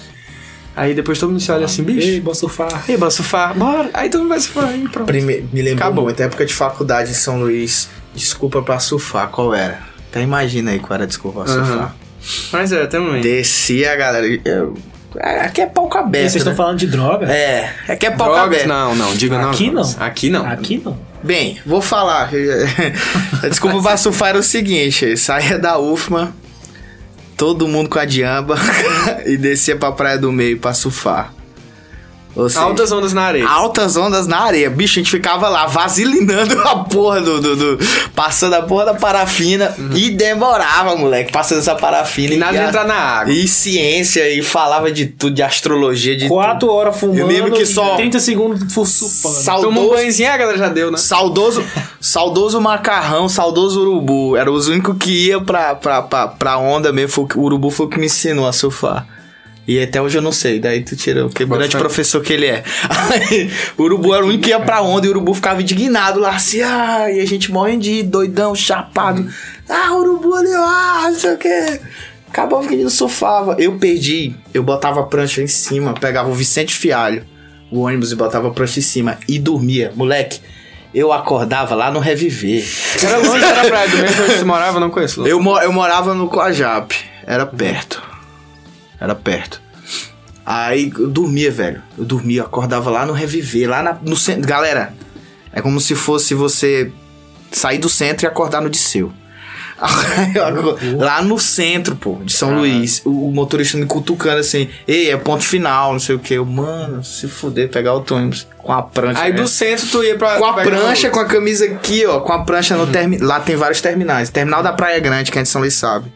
[0.76, 2.06] Aí depois todo mundo se olha assim, bicho.
[2.06, 2.84] Ei, vou surfar.
[2.88, 3.52] Ei, bora surfar?
[3.58, 3.90] Bora.
[3.92, 5.06] Aí todo mundo vai surfar aí, pronto.
[5.06, 5.44] Prime...
[5.52, 6.04] Me lembrou Acabou.
[6.04, 7.90] muito, época de faculdade em São Luís.
[8.14, 9.80] Desculpa pra surfar, qual era?
[10.10, 11.64] Até imagina aí qual era a desculpa pra Aham.
[11.66, 11.96] surfar.
[12.52, 13.20] Mas é, também.
[13.20, 14.26] Descia a galera.
[14.44, 14.74] Eu...
[15.16, 16.22] é, Aqui é palco E aberto.
[16.22, 16.56] vocês estão né?
[16.56, 17.26] falando de droga?
[17.26, 18.68] É, aqui é palco Drogas, aberto.
[18.68, 19.50] não, não, diga não.
[19.50, 19.94] Aqui não.
[19.98, 20.46] Aqui não.
[20.46, 20.98] Aqui não.
[21.22, 22.30] Bem, vou falar.
[23.42, 26.32] a desculpa pra surfar era o seguinte: saía da UFMA,
[27.36, 28.56] todo mundo com a diamba
[29.26, 31.32] e descia pra Praia do Meio pra surfar.
[32.34, 33.46] Seja, Altas ondas na areia.
[33.48, 34.70] altas ondas na areia.
[34.70, 37.40] Bicho, a gente ficava lá vasilinando a porra do.
[37.40, 37.78] do, do-
[38.14, 42.28] passando a porra da parafina e demorava, moleque, passando essa parafina.
[42.30, 42.36] Uhum.
[42.36, 43.32] E nada de entrar na água.
[43.32, 47.18] E ciência, e falava de tudo, de astrologia, de Quatro horas fumando.
[47.18, 48.72] Eu lembro que só- e 30 segundos.
[48.72, 50.96] Saudoso- Tomou um banhozinho, a galera já deu, né?
[50.98, 51.64] Saudoso,
[52.00, 54.36] saudoso macarrão, saudoso urubu.
[54.36, 57.10] Era os únicos que ia pra, pra, pra, pra onda mesmo.
[57.12, 59.06] Foi o urubu foi o que me ensinou a surfar.
[59.66, 60.58] E até hoje eu não sei.
[60.58, 62.64] Daí tu tira o que grande professor que ele é.
[62.88, 66.18] Aí, o urubu era o único que ia pra onda e o urubu ficava indignado
[66.18, 66.60] lá assim.
[66.62, 69.26] Ah, e a gente morrendo de doidão, chapado.
[69.68, 71.80] Ah, urubu ali, ah, não sei o que.
[72.28, 73.56] Acabava que ele não surfava.
[73.58, 74.34] Eu perdi.
[74.52, 77.24] Eu botava a prancha em cima, pegava o Vicente Fialho.
[77.70, 79.92] o ônibus e botava a prancha em cima e dormia.
[79.94, 80.40] Moleque,
[80.94, 82.64] eu acordava lá no Reviver.
[83.02, 85.26] Era longe, era praia do mesmo onde você morava, não conheço.
[85.26, 86.94] Eu, eu morava no Coajap.
[87.26, 88.11] Era perto.
[89.02, 89.60] Era perto.
[90.46, 91.82] Aí eu dormia, velho.
[91.98, 94.46] Eu dormia, eu acordava lá no Reviver, lá na- no centro.
[94.48, 94.94] Galera,
[95.52, 96.90] é como se fosse você
[97.50, 99.12] sair do centro e acordar no Disseu.
[100.98, 103.02] Lá no centro, pô, de São Luís.
[103.04, 106.34] O, o motorista me cutucando assim, ei, é ponto final, não sei o que.
[106.34, 109.20] Eu, mano, se fuder, pegar o ônibus com a prancha.
[109.20, 109.34] Aí É.
[109.34, 110.36] do centro tu ia pra.
[110.38, 112.20] Com a prancha, com a camisa aqui, ó.
[112.20, 113.26] Com a prancha no terminal.
[113.26, 114.30] Lá tem vários terminais.
[114.30, 116.12] Terminal da Praia Grande, que a gente São Luís sabe.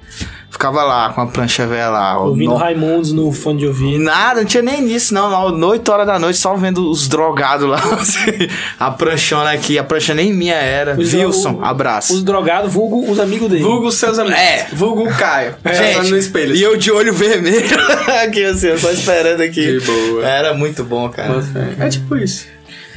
[0.57, 2.19] Ficava lá, com a prancha velha lá.
[2.19, 4.03] Ouvindo No- Raimundos no fone de ouvido.
[4.03, 5.29] Nada, não tinha nem nisso, não.
[5.31, 5.51] não.
[5.51, 7.77] Noite, hora da noite, só vendo os drogados lá.
[8.01, 8.49] assim.
[8.81, 10.99] a pranchona aqui, a prancha nem minha era.
[10.99, 12.15] Os- Wilson, o- abraço.
[12.15, 13.63] Os drogados, vulgo os amigos dele.
[13.63, 14.39] Vulgo seus amigos.
[14.39, 14.67] É.
[14.73, 15.57] Vulgo o Caio.
[15.67, 16.55] Gente, Passando no espelho.
[16.57, 17.67] E eu de olho vermelho
[18.25, 19.79] aqui, assim, eu só esperando aqui.
[19.79, 20.27] De boa.
[20.27, 21.35] Era muito bom, cara.
[21.79, 22.47] É tipo isso.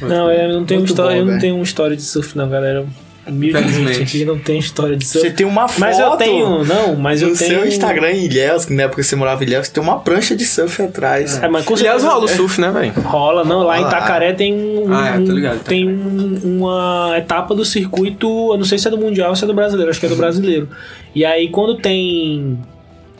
[0.00, 2.48] Não, eu não tenho Muito história, bom, eu não tenho uma história de surf, não,
[2.48, 2.86] galera.
[3.26, 4.02] Humildemente Felizmente.
[4.02, 5.26] aqui não tem história de surf.
[5.28, 5.80] Você tem uma foto.
[5.80, 7.50] Mas eu tenho, não, mas eu no tenho.
[7.50, 10.34] seu Instagram em Ilhéus, que na época que você morava em Ilhéus, tem uma prancha
[10.34, 11.40] de surf atrás.
[11.42, 12.92] É, mas com Aliás, certeza- rola o surf, né, velho?
[13.02, 13.62] Rola, não.
[13.62, 13.82] Lá em.
[13.86, 18.64] Itacaré tem um, Ah, é, tô ligado, tem um- uma etapa do circuito, eu não
[18.64, 20.68] sei se é do Mundial ou se é do Brasileiro, acho que é do Brasileiro.
[21.14, 22.58] E aí quando tem.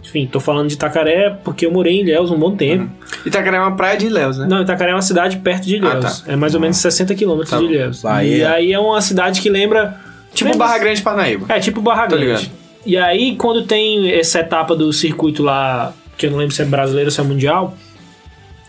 [0.03, 2.91] Enfim, tô falando de Itacaré porque eu morei em Ilhéus um bom tempo.
[3.25, 4.47] Itacaré é uma praia de Ilhéus, né?
[4.49, 6.25] Não, Itacaré é uma cidade perto de Ilhéus.
[6.27, 7.65] É mais ou menos 60 quilômetros Tá de.
[7.67, 8.03] Ilhéus.
[8.03, 8.37] Bahia.
[8.37, 9.97] E aí é uma cidade que lembra.
[10.35, 11.47] Tipo lembra- Barra Grande Parnaíba.
[11.49, 12.25] É, tipo Barra Tô Grande.
[12.43, 12.51] ligado.
[12.87, 16.65] E aí, quando tem essa etapa do circuito lá, que eu não lembro se é
[16.65, 17.77] brasileiro ou se é mundial,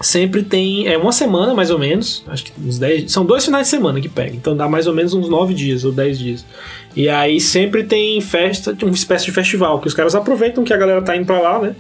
[0.02, 0.88] sempre tem.
[0.88, 2.24] É uma semana mais ou menos.
[2.28, 3.12] Acho que uns 10.
[3.12, 4.36] São dois finais de semana que pega.
[4.36, 6.46] Então dá mais ou menos uns 9 dias ou 10 dias.
[6.96, 10.78] E aí sempre tem festa, uma espécie de festival, que os caras aproveitam que a
[10.78, 11.76] galera tá indo pra lá, né?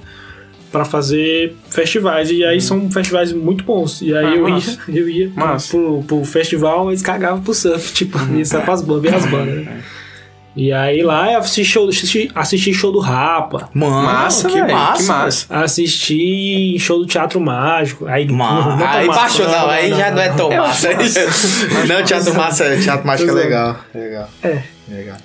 [0.72, 2.32] Pra fazer festivais.
[2.32, 4.02] E aí são festivais muito bons.
[4.02, 4.80] E aí Ah, eu, ia, massa.
[4.88, 5.70] eu ia Massa.
[5.70, 7.92] pro, pro festival, eles cagavam pro surf.
[7.94, 9.82] Tipo, isso é pras bandas, as bandas, né?
[10.56, 13.70] E aí lá eu assisti show, assisti, assisti show do Rapa.
[13.74, 15.02] Mano, Massa, que velho, massa.
[15.02, 15.56] que massa.
[15.64, 18.06] Assisti show do Teatro Mágico.
[18.06, 20.90] Aí, Mano, não, não aí massa, baixou, não, aí já não é tão massa.
[20.92, 23.36] acho Não, teatro massa, teatro mágico é é.
[23.36, 23.80] legal.
[23.94, 24.30] Legal.
[24.44, 24.64] É.
[24.90, 25.18] Legal.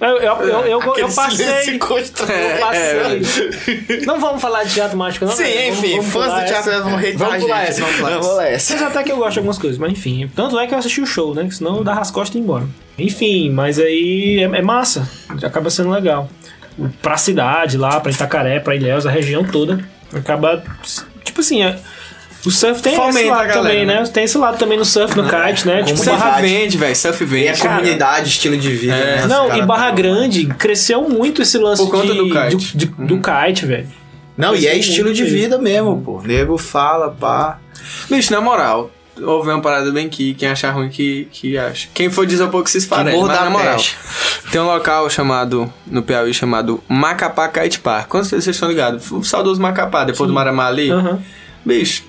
[0.00, 1.36] Eu, eu, eu, eu, eu passei.
[1.46, 2.38] silêncio constrangido.
[2.40, 4.00] Eu passei.
[4.04, 5.32] Não vamos falar de teatro mágico, não?
[5.32, 5.50] Sim, né?
[5.70, 6.80] Vamos- enfim, vamos fãs do teatro essa.
[6.82, 8.72] vão reitar Vamos pular essa, vamos pular Vamos pular essa.
[8.74, 10.30] Mas até que eu gosto de algumas coisas, mas enfim.
[10.34, 11.44] Tanto é que eu assisti o show, né?
[11.44, 12.66] Que senão eu dava as costas e ia embora.
[12.98, 15.08] Enfim, mas aí é, é massa.
[15.42, 16.28] Acaba sendo legal.
[17.00, 19.78] Pra cidade lá, pra Itacaré, pra Ilhéus, a região toda.
[20.12, 20.62] Acaba.
[21.22, 21.78] Tipo assim, é-
[22.46, 24.02] o surf tem Fomenta esse lado também, né?
[24.12, 25.82] Tem esse lado também no surf, no kite, né?
[25.82, 26.04] Tipo, Comunidade.
[26.20, 26.30] Barra...
[26.38, 26.96] Surf vende, velho.
[26.96, 27.48] Surf E vende.
[27.48, 28.94] a comunidade, estilo de vida.
[28.94, 29.16] É.
[29.22, 29.26] né?
[29.26, 32.76] Não, e caras Barra tão- Grande cresceu muito esse lance Por conta de, do kite.
[32.76, 33.88] de- do kite, velho.
[34.36, 36.20] Não, e é Cresceu estilo de vida mesmo, pô.
[36.20, 37.58] Nego fala, pá.
[38.10, 38.90] Bicho, na moral,
[39.22, 41.88] houve uma parada bem que quem achar ruim que, que acha.
[41.94, 43.74] Quem for dizer um pouco se esfarele, Morro mas da na moral.
[43.76, 43.96] Peste.
[44.50, 48.08] Tem um local chamado, no Piauí, chamado Macapá Kite Park.
[48.08, 49.10] Quantos vocês estão ligados?
[49.12, 50.90] O saudoso Macapá, depois do Maramá ali.
[50.90, 51.20] Aham.
[51.64, 52.02] Bicho,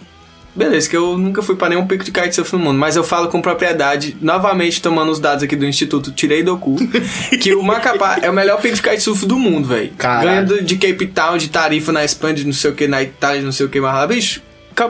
[0.56, 3.28] beleza, que eu nunca fui pra nenhum pico de kitesurf no mundo, mas eu falo
[3.28, 6.76] com propriedade, novamente tomando os dados aqui do Instituto Tirei do Cu,
[7.42, 9.92] que o Macapá é o melhor pico de kitesurf do mundo, velho.
[9.98, 10.28] Caralho.
[10.30, 13.40] Ganhando de Cape Town, de Tarifa na Espanha, de não sei o que, na Itália,
[13.40, 14.42] de não sei o que, mas lá, bicho.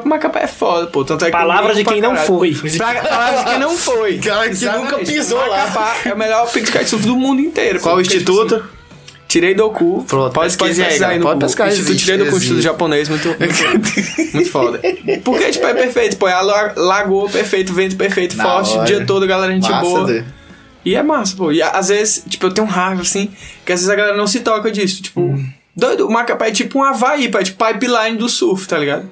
[0.03, 1.05] O Macapá é foda, pô.
[1.05, 2.27] Tanto é que Palavras de quem pra não caralho.
[2.27, 2.55] foi.
[2.75, 4.17] Pra- Palavras de quem não foi.
[4.17, 5.57] Cara, que nunca pisou lá.
[5.67, 7.79] Macapá é o melhor pico de kitesurf do mundo inteiro.
[7.79, 8.63] Qual o tipo instituto?
[9.27, 10.03] Tirei do cu.
[10.07, 11.19] Pronto, pode pesquise aí, pesquisar galera.
[11.19, 12.61] no Pode pesquisar, Instituto existe, Tirei do cu, existe.
[12.61, 13.39] japonês, muito, muito,
[14.35, 14.79] muito foda.
[15.23, 16.27] Porque, tipo, é perfeito, pô.
[16.27, 18.85] É a la- lagoa perfeito, vento perfeito, Da forte, hora.
[18.85, 20.05] dia todo, galera, gente Massa, boa.
[20.05, 20.23] Dê.
[20.85, 21.51] E é massa, pô.
[21.51, 23.31] E às vezes, tipo, eu tenho raiva, assim,
[23.65, 25.01] que às vezes a galera não se toca disso.
[25.01, 25.49] Tipo, Hum.
[25.75, 29.09] doido, o Macapá é tipo um Havaí, pá, é tipo pipeline do surf, tá ligado?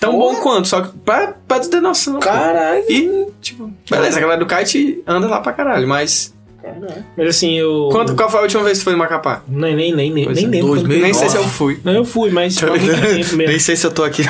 [0.00, 2.14] Tão bom quanto, só que pra, pra tu ter noção.
[2.14, 2.18] pô.
[2.20, 2.84] Caralho.
[2.90, 6.33] E, tipo, beleza, a galera do kite anda lá pra caralho, mas.
[7.16, 7.88] Mas assim, eu.
[7.92, 9.42] Quanto, qual foi a última vez que tu foi no Macapá?
[9.46, 10.48] Nem, nem, nem, nem, nem é.
[10.48, 10.68] lembro.
[10.68, 11.02] quando- 2009.
[11.02, 11.80] Nem sei se eu fui.
[11.84, 13.60] Não, eu fui, mas faz muito tempo Nem mesmo.
[13.60, 14.22] sei se eu tô aqui.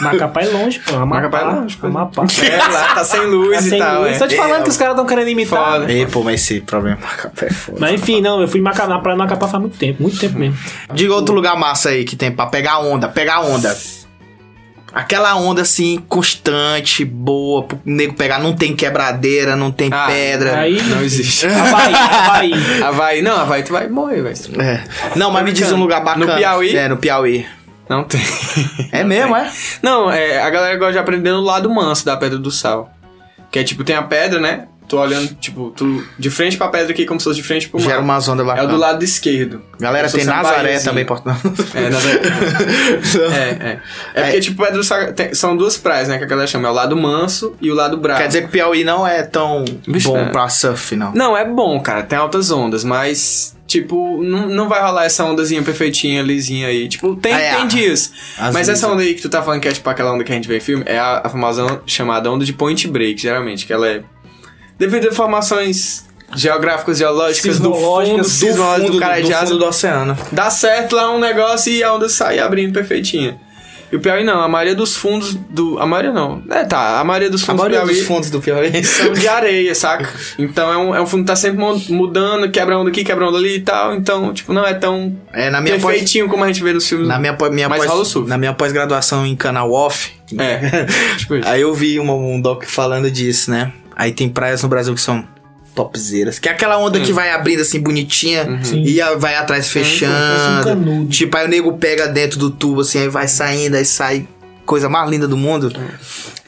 [0.00, 0.94] Macapá é longe, pô.
[0.96, 1.86] Amapá, Macapá é longe, pô.
[1.86, 2.24] Amapá.
[2.48, 4.02] É, lá tá sem luz Tá e sem tal.
[4.02, 4.12] luz.
[4.14, 4.18] é.
[4.18, 5.72] Tô te falando que os caras estão querendo imitar.
[5.80, 5.92] Foda.
[5.92, 7.78] Ei, pô, mas esse problema Macapá é foda.
[7.80, 10.18] Mas enfim, não, eu fui em Macapá, na praia do Macapá faz muito tempo, muito
[10.18, 10.56] tempo mesmo.
[10.94, 13.76] Diga outro lugar massa aí que tem pra pegar onda, pegar onda.
[14.92, 18.38] Aquela onda assim, constante, boa, pro nego pegar.
[18.38, 20.60] Não tem quebradeira, não tem Ah, pedra.
[20.60, 20.80] Aí.
[20.82, 21.46] Não existe.
[21.46, 22.82] Havaí, Havaí.
[22.82, 24.62] Havaí, não, Havaí tu vai morrer, velho.
[24.62, 24.84] É.
[25.14, 26.26] Não, mas me diz um lugar bacana.
[26.26, 26.76] No Piauí?
[26.76, 27.46] É, no Piauí.
[27.88, 28.20] Não tem.
[28.92, 29.50] É mesmo, é?
[29.82, 32.90] Não, é, a galera gosta de aprender no lado manso da Pedra do Sal.
[33.50, 34.66] Que é tipo, tem a pedra, né?
[34.88, 37.78] Tu olhando, tipo, tu de frente pra pedra aqui, como se fosse de frente pro
[37.78, 37.86] mar.
[37.88, 38.70] Gera umas ondas É o bacanas.
[38.72, 39.60] do lado esquerdo.
[39.78, 41.36] Galera, tem uma Nazaré também, Portugal.
[41.74, 42.20] É, Nazaré.
[43.32, 43.80] é, é.
[44.14, 46.68] É porque, tipo, Pedro Saga- tem- são duas praias, né, que a galera chama.
[46.68, 48.20] É o lado manso e o lado bravo.
[48.20, 50.24] Quer dizer que Piauí não é tão Bicho, bom é.
[50.30, 51.12] pra surf, não.
[51.12, 52.02] Não, é bom, cara.
[52.02, 56.88] Tem altas ondas, mas, tipo, não, não vai rolar essa ondazinha perfeitinha, lisinha aí.
[56.88, 58.12] Tipo, tem, Ah, é, tem dias.
[58.38, 60.32] às Mas essa onda aí que tu tá falando que é tipo aquela onda que
[60.32, 63.20] a gente vê em filme, é a, a famosa onda chamada onda de point break,
[63.20, 64.02] geralmente, que ela é
[64.78, 66.06] devido a informações
[66.36, 70.16] geográficas, geológicas, do fundo, Do fundo, do cara do, do oceano.
[70.32, 73.38] Dá certo lá um negócio e a onda sai abrindo perfeitinha.
[73.90, 75.78] E o Piauí não, a maioria dos fundos do...
[75.78, 76.42] A maioria não.
[76.50, 78.84] É, tá, a maioria dos A fundos maioria do Piauí dos fundos do Piauí.
[78.84, 80.06] são de areia, saca?
[80.38, 83.26] Então é um, é um fundo que tá sempre mu- mudando, quebra onda aqui, quebra
[83.26, 83.94] onda ali e tal.
[83.94, 86.86] Então, tipo, não é tão É, na minha pós, perfeitinho como a gente vê nos
[86.86, 87.08] filmes.
[87.08, 88.28] na minha, pós- minha Mas pós, rola o surf.
[88.28, 90.84] na minha pós-graduação em canal off, É,
[91.16, 93.72] tipo aí eu vi uma- um doc falando disso, né?
[93.98, 95.26] Aí tem praias no Brasil que são
[95.74, 96.38] topzeiras.
[96.38, 97.02] Que é aquela onda Hum.
[97.02, 98.76] que vai abrindo assim, bonitinha, Uhum.
[98.86, 100.64] E vai atrás um fechando.
[100.64, 101.08] canudo.
[101.10, 104.26] tipo, aí o nego pega dentro do tubo, assim, aí vai saindo, aí sai
[104.64, 105.72] coisa mais linda do mundo.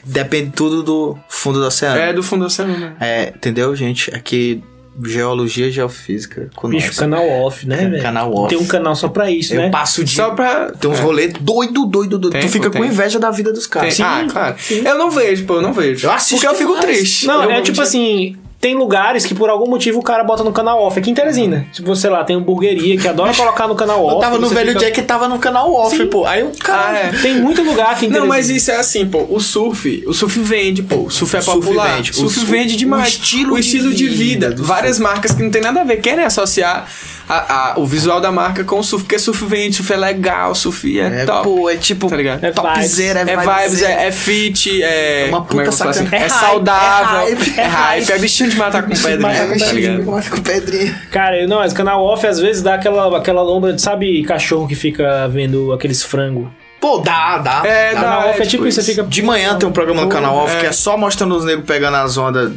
[0.03, 1.99] Depende tudo do fundo do oceano.
[1.99, 2.93] É do fundo do oceano, né?
[2.99, 4.13] É, entendeu, gente?
[4.15, 4.63] Aqui,
[5.03, 6.99] geologia e geofísica com Bicho, nós.
[6.99, 8.01] canal off, né, velho?
[8.01, 8.49] Canal off.
[8.49, 9.69] Tem um canal só pra isso, Eu né?
[9.69, 10.15] passo dia.
[10.15, 10.71] Só pra.
[10.71, 11.01] Tem uns é.
[11.01, 12.33] rolês doido, doido, doido.
[12.33, 13.95] Tem, tu fica pô, com inveja da vida dos caras.
[13.95, 14.55] Tem- ah, claro.
[14.69, 16.07] Eu não vejo, pô, eu não vejo.
[16.07, 17.25] Eu assisto Porque eu fico triste.
[17.25, 20.53] Não, Eu é tipo assim, tem lugares que por algum motivo o cara bota no
[20.53, 20.97] canal off.
[20.99, 24.13] Aqui em Teresina, tipo, sei lá, tem hamburgueria que adora colocar no canal off.
[24.15, 26.05] Eu tava no velho fica- Jack que tava no canal off, Sim.
[26.05, 26.25] pô.
[26.27, 26.89] Aí o cara.
[26.91, 27.09] Ah, é.
[27.21, 28.27] Tem muito lugar aqui em Não, Teresina.
[28.35, 29.25] mas isso é assim, pô.
[29.29, 30.97] O surf, o surf vende, pô.
[30.97, 31.95] O surf é O surf popular.
[31.95, 32.11] vende.
[32.11, 33.05] O surf O su- vende demais.
[33.05, 34.49] o estilo o de estilo de vida.
[34.49, 36.87] vida do Várias marcas que não tem nada a ver querem associar
[37.29, 40.53] a- a- o visual da marca com o surf, porque surf vende, surf é legal,
[40.55, 41.43] surf é, É, top.
[41.43, 42.09] pô, é tipo.
[42.09, 42.43] Tá ligado?
[42.43, 45.25] É topzera, É vibes, é, é fit, é.
[45.29, 46.07] Uma como é que eu puta assim?
[46.11, 49.17] É, É hype, saudável, é hype, é é hype, é bichinho de matar com Bichinho
[49.17, 49.97] de pedra, matar com tá pedrinha.
[49.97, 50.29] ligado?
[50.29, 51.01] com pedrinha.
[51.11, 54.67] Cara, eu- não, mas canal off às vezes dá aquela, aquela lombra, de, sabe, cachorro
[54.67, 56.47] que fica vendo aqueles frangos.
[56.79, 57.61] Pô, dá, dá.
[57.63, 58.01] É, dá.
[58.01, 59.03] Canal é off é tipo isso, você fica.
[59.03, 60.59] De manhã tem um programa no canal off É.
[60.61, 62.51] que é só mostrando os negros pegando as ondas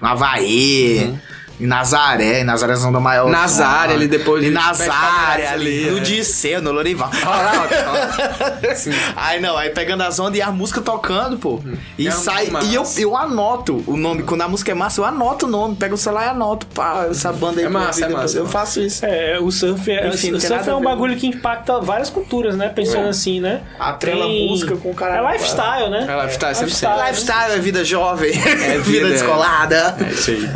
[0.00, 1.12] na Havaí,
[1.60, 3.32] em Nazaré, em Nazaré as ondas maiores.
[3.32, 5.84] Nazaré, ali depois Em de- Nazaré, ali.
[5.84, 6.00] ali, No é.
[6.00, 7.10] Disseu, no Lorival.
[9.16, 11.60] Aí não, aí pegando as ondas e a música tocando, pô.
[11.98, 12.46] E É sai.
[12.46, 14.22] muito E eu, eu anoto o nome.
[14.22, 15.76] Quando a música é massa, eu anoto o nome.
[15.76, 16.66] Pego o celular e anoto.
[16.66, 17.66] Pá, essa banda aí.
[17.66, 19.04] É massa, é massa, Eu é faço isso.
[19.04, 22.56] É, o surf é, Enfim, o surf é a um bagulho que impacta várias culturas,
[22.56, 22.68] né?
[22.68, 23.10] Pensando É.
[23.10, 23.60] assim, né?
[23.78, 25.16] Atrela Tem- música com o cara.
[25.16, 26.06] É lifestyle, né?
[26.08, 27.00] É lifestyle, sempre lifestyle.
[27.08, 29.10] Lifestyle é vida jovem, É vida, vida, é.
[29.10, 29.96] descolada.
[30.00, 30.50] É isso aí.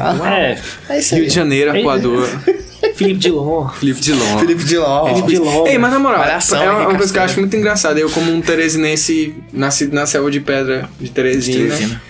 [0.88, 1.78] É, É isso Rio de Janeiro, Ei.
[1.78, 2.28] Arpoador,
[2.94, 3.68] Felipe Dilon.
[3.70, 4.38] Felipe Dilon.
[4.38, 5.06] Felipe Dilon.
[5.06, 5.66] Felipe Dilon.
[5.66, 7.98] Ei, mas na moral, Malhação, é uma, Henrique uma coisa que eu acho muito engraçada.
[7.98, 12.02] Eu, como um teresinense, nascido na selva de pedra de Teresina, Teresina.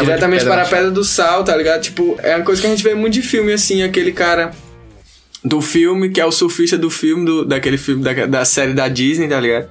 [0.00, 1.82] diretamente para a Pedra do Sal, tá ligado?
[1.82, 4.52] Tipo, é uma coisa que a gente vê muito de filme, assim, aquele cara
[5.44, 8.88] do filme, que é o surfista do filme, do, daquele filme, da, da série da
[8.88, 9.68] Disney, tá ligado?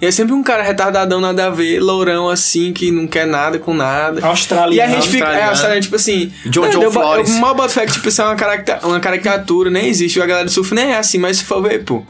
[0.00, 3.58] E é sempre um cara retardadão, nada a ver, lourão assim, que não quer nada
[3.58, 4.24] com nada.
[4.26, 4.74] Australiano.
[4.74, 5.82] E a gente fica, é, Australiano.
[5.82, 6.32] tipo assim.
[6.46, 7.30] John não, John eu, Flores.
[7.30, 10.20] eu mal boto fé que, tipo, isso é uma, caracta- uma caricatura, nem existe.
[10.20, 12.02] A galera do surf nem é assim, mas se for ver, pô.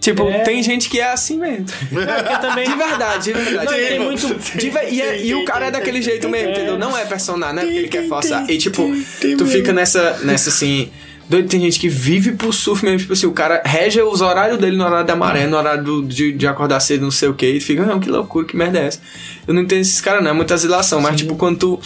[0.00, 0.38] Tipo, É.
[0.38, 1.66] tem gente que é assim mesmo.
[1.66, 2.66] Porque também.
[2.70, 3.66] De verdade, de verdade.
[3.66, 4.34] Não, e tem muito.
[4.56, 6.78] De ve- e, é- e o cara é daquele jeito mesmo, entendeu?
[6.78, 8.48] Não é personagem, não é porque ele quer forçar.
[8.48, 8.90] E tipo,
[9.36, 10.90] tu fica nessa, nessa assim.
[11.30, 14.58] Doido, tem gente que vive pro surf mesmo, tipo assim, o cara rege os horários
[14.58, 17.34] dele no horário da maré, no horário do- de, de acordar cedo, não sei o
[17.34, 19.00] que, e fica, não, que loucura, que merda é essa?
[19.46, 21.80] Eu não entendo esses caras, não, é muita asilação, mas tipo, quando tu,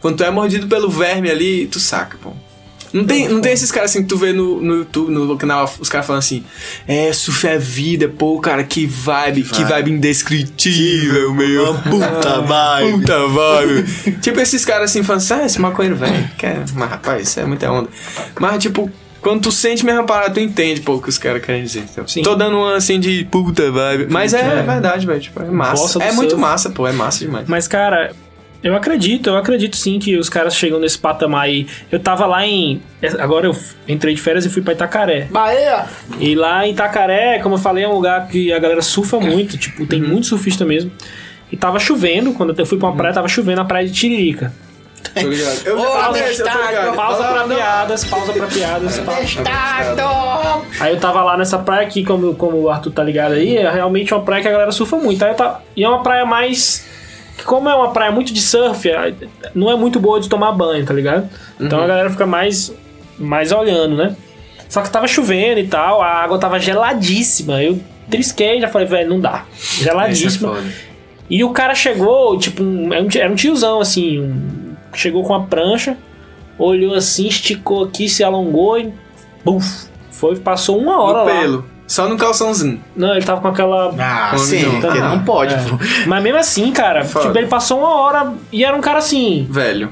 [0.00, 2.32] quando tu é mordido pelo verme ali, tu saca, pô.
[2.92, 5.72] Não tem, não tem esses caras assim que tu vê no, no YouTube, no canal,
[5.78, 6.44] os caras falando assim,
[6.88, 11.74] é, surf é vida, pô, cara, que vibe, que vibe indescritível, meu.
[11.74, 12.92] Puta vibe.
[13.00, 14.18] Puta vibe.
[14.20, 16.62] tipo, esses caras assim falando assim, ah, esse maconheiro velho, quer.
[16.74, 17.88] Mas rapaz, isso é muita onda.
[18.38, 21.44] Mas, tipo, quando tu sente mesmo a parada, tu entende pô, o que os caras
[21.44, 21.84] querem dizer.
[21.92, 22.22] Então, Sim.
[22.22, 24.06] Tô dando uma assim de puta vibe.
[24.10, 24.62] Mas é, É.
[24.62, 25.20] verdade, velho.
[25.20, 26.02] Tipo, é massa.
[26.02, 26.40] É muito surf.
[26.40, 26.86] massa, pô.
[26.86, 27.46] É massa demais.
[27.46, 28.12] Mas, cara,
[28.62, 31.66] eu acredito, eu acredito sim que os caras chegam nesse patamar aí.
[31.90, 32.82] Eu tava lá em.
[33.18, 33.56] Agora eu
[33.88, 35.28] entrei de férias e fui pra Itacaré.
[35.30, 35.86] Bahia!
[36.18, 39.56] E lá em Itacaré, como eu falei, é um lugar que a galera surfa muito,
[39.56, 40.90] tipo, tem muito surfista mesmo.
[41.50, 44.52] E tava chovendo, quando eu fui pra uma praia, tava chovendo na praia de Tiririca.
[45.14, 45.60] Tô ligado.
[45.64, 46.94] Eu Ô, pausa, ligado.
[46.94, 48.98] Pausa pra piadas, pausa pra piadas.
[48.98, 50.66] pausa.
[50.78, 53.70] Aí eu tava lá nessa praia aqui, como, como o Arthur tá ligado aí, é
[53.70, 55.24] realmente uma praia que a galera surfa muito.
[55.24, 56.86] Aí eu tava, e é uma praia mais.
[57.40, 59.14] Que Como é uma praia muito de surf, é-
[59.54, 61.28] não é muito boa de tomar banho, tá ligado?
[61.58, 62.72] Então a galera fica mais,
[63.18, 64.14] mais olhando, né?
[64.68, 67.62] Só que tava chovendo e tal, a água tava geladíssima.
[67.62, 67.80] Eu
[68.10, 69.44] trisquei, já falei, velho, não dá.
[69.80, 70.54] É Geladíssima.
[70.54, 70.66] foda.
[71.28, 75.40] E o cara chegou, tipo, um- um era um tiozão, assim, um- chegou com a
[75.40, 75.96] prancha,
[76.58, 78.92] olhou assim, esticou aqui, se alongou e.
[79.44, 79.88] Buf!
[80.10, 81.40] Foi, passou uma hora No lá.
[81.40, 81.64] pelo.
[81.90, 82.80] Só no calçãozinho.
[82.94, 83.92] Não, ele tava com aquela.
[83.98, 84.80] Ah, sim, não?
[84.80, 85.58] porque não pode, É.
[85.58, 85.76] pô.
[86.06, 87.26] Mas mesmo assim, cara, Foda.
[87.26, 89.44] tipo, ele passou uma hora e era um cara assim.
[89.50, 89.90] Velho.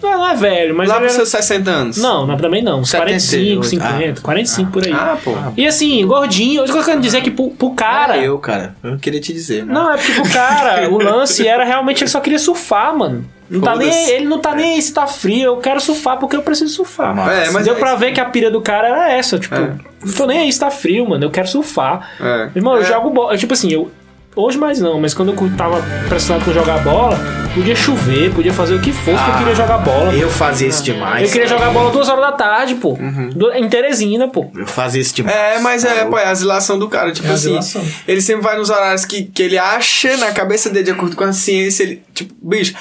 [0.00, 0.88] Não, não é velho, mas.
[0.88, 1.26] Lá pros era...
[1.26, 1.96] seus 60 anos.
[1.96, 2.78] Não, não, também não.
[2.80, 4.20] Uns 45, 78.
[4.20, 4.92] 50, 45 por aí.
[4.92, 5.34] Ah, pô.
[5.56, 6.62] E assim, gordinho.
[6.62, 8.16] Eu tô querendo dizer que pro, pro cara.
[8.16, 8.76] eu, cara.
[8.80, 9.66] Eu não queria te dizer.
[9.66, 9.74] né?
[9.74, 13.24] Não, é porque o cara, o lance era realmente ele só queria surfar, mano.
[13.50, 16.36] Não tá nem, ele não tá nem aí se tá frio, eu quero surfar porque
[16.36, 17.10] eu preciso surfar.
[17.28, 17.98] É, mas Deu é pra isso.
[17.98, 19.74] ver que a pira do cara era essa, tipo, É.
[20.04, 22.10] não tô nem aí se tá frio, mano, eu quero surfar.
[22.20, 22.50] É.
[22.54, 22.84] Irmão, eu É.
[22.84, 23.90] jogo bola, tipo assim, eu
[24.36, 27.18] hoje mais não, mas quando eu tava pressionado por jogar bola,
[27.52, 30.14] podia chover, podia fazer o que fosse que eu queria jogar bola.
[30.14, 31.26] Eu fazia isso demais.
[31.26, 32.90] Eu queria jogar bola duas horas da tarde, pô.
[32.92, 33.30] Uhum.
[33.56, 34.48] Em Teresina, pô.
[34.56, 35.34] Eu fazia isso demais.
[35.36, 37.10] É, mas é, pô, é a asilação do cara.
[37.10, 37.82] Tipo É assim, asilação.
[38.06, 41.24] ele sempre vai nos horários que, que ele acha na cabeça dele, de acordo com
[41.24, 41.82] a ciência.
[41.82, 42.74] Ele, tipo, bicho,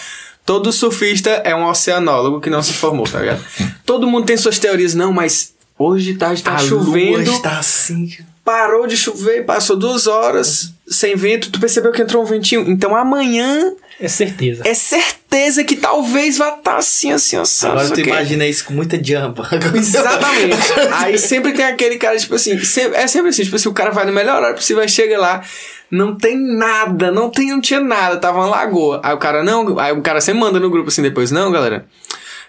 [0.49, 3.45] todo surfista é um oceanólogo que não se formou, tá ligado?
[3.85, 7.29] Todo mundo tem suas teorias, não, mas hoje tá A chovendo.
[7.29, 8.17] lua está assim.
[8.43, 12.67] Parou de chover, passou duas horas sem vento, tu percebeu que entrou um ventinho.
[12.67, 14.63] Então amanhã É certeza.
[14.65, 17.67] é certeza que talvez vá estar assim, assim, assim.
[17.67, 18.11] Agora não tu sei o quê.
[18.11, 19.47] imagina isso com muita jumpa.
[19.75, 20.57] Exatamente.
[20.93, 22.53] Aí sempre tem aquele cara, tipo assim,
[22.93, 25.43] é sempre assim, tipo assim, o cara vai no melhor horário possível, chega lá,
[25.91, 28.99] não tem nada, não tem, não tinha nada, tava uma lagoa.
[29.03, 31.85] Aí o cara, não, aí o cara sempre manda no grupo assim depois, não, galera.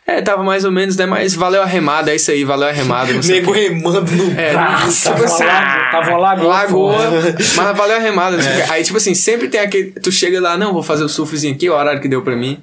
[0.07, 1.07] É, tava mais ou menos, né?
[1.07, 3.13] Mas valeu a remada, é isso aí, valeu a remada.
[3.13, 5.09] Não sei o Nego remando no É, braço.
[5.13, 6.49] tipo assim, Tava uma lagoa.
[6.49, 6.97] Lagoa,
[7.57, 8.37] mas valeu a remada.
[8.37, 8.63] não sei o quê.
[8.71, 9.93] Aí, tipo assim, sempre tem aquele.
[9.93, 12.59] Tu chega lá, não, vou fazer o surfzinho aqui, o horário que deu pra mim.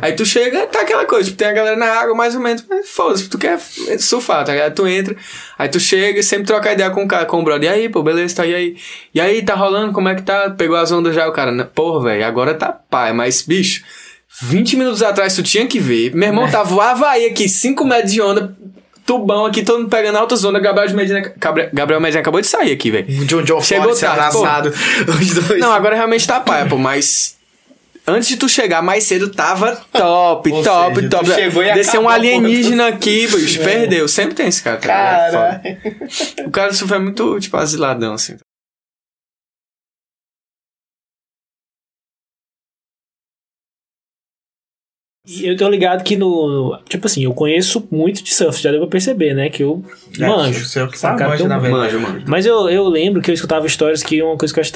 [0.00, 2.64] Aí tu chega, tá aquela coisa, tipo, tem a galera na água mais ou menos,
[2.68, 3.58] mas foda-se, tu quer
[3.98, 4.74] surfar, tá ligado?
[4.74, 5.16] Tu entra,
[5.58, 7.70] aí tu chega e sempre troca ideia com o cara, com o brother.
[7.70, 8.76] E aí, pô, beleza, tá e aí?
[9.14, 10.50] E aí, tá rolando, como é que tá?
[10.50, 13.82] Pegou as ondas já, o cara, "Não, porra, velho, agora tá pai, mas, bicho,
[14.42, 16.14] 20 minutos atrás tu tinha que ver.
[16.14, 18.54] Meu irmão tava o Havaí aqui, 5 metros de onda,
[19.06, 20.60] tubão aqui, todo mundo pegando altas ondas.
[20.60, 21.32] Gabriel de Medina,
[21.72, 23.06] Gabriel, Medina acabou de sair aqui, velho.
[23.24, 24.74] John John Chegou Forte tarde, abraçado.
[25.08, 25.60] Os dois.
[25.60, 27.36] Não, agora realmente tá paia, pô, mas.
[28.08, 31.26] Antes de tu chegar mais cedo, tava top, Ou top, seja, top.
[31.26, 34.06] chegou e Desceu um alienígena aqui, bicho, perdeu.
[34.06, 34.76] Sempre tem esse cara?
[34.76, 35.60] Cara.
[36.08, 36.46] Foda.
[36.46, 38.36] O cara do surf é muito, tipo, asiladão, assim.
[45.28, 46.78] E eu tô ligado que no.
[46.88, 49.50] Tipo assim, eu conheço muito de surf, já deu pra perceber, né?
[49.50, 49.84] Que eu
[50.20, 50.78] É, manjo.
[50.78, 51.24] é o que Saca?
[51.28, 51.96] manja, Então, na verdade.
[51.96, 52.24] Manja, manja.
[52.28, 54.72] Mas eu, eu lembro que eu escutava histórias que uma coisa que eu acho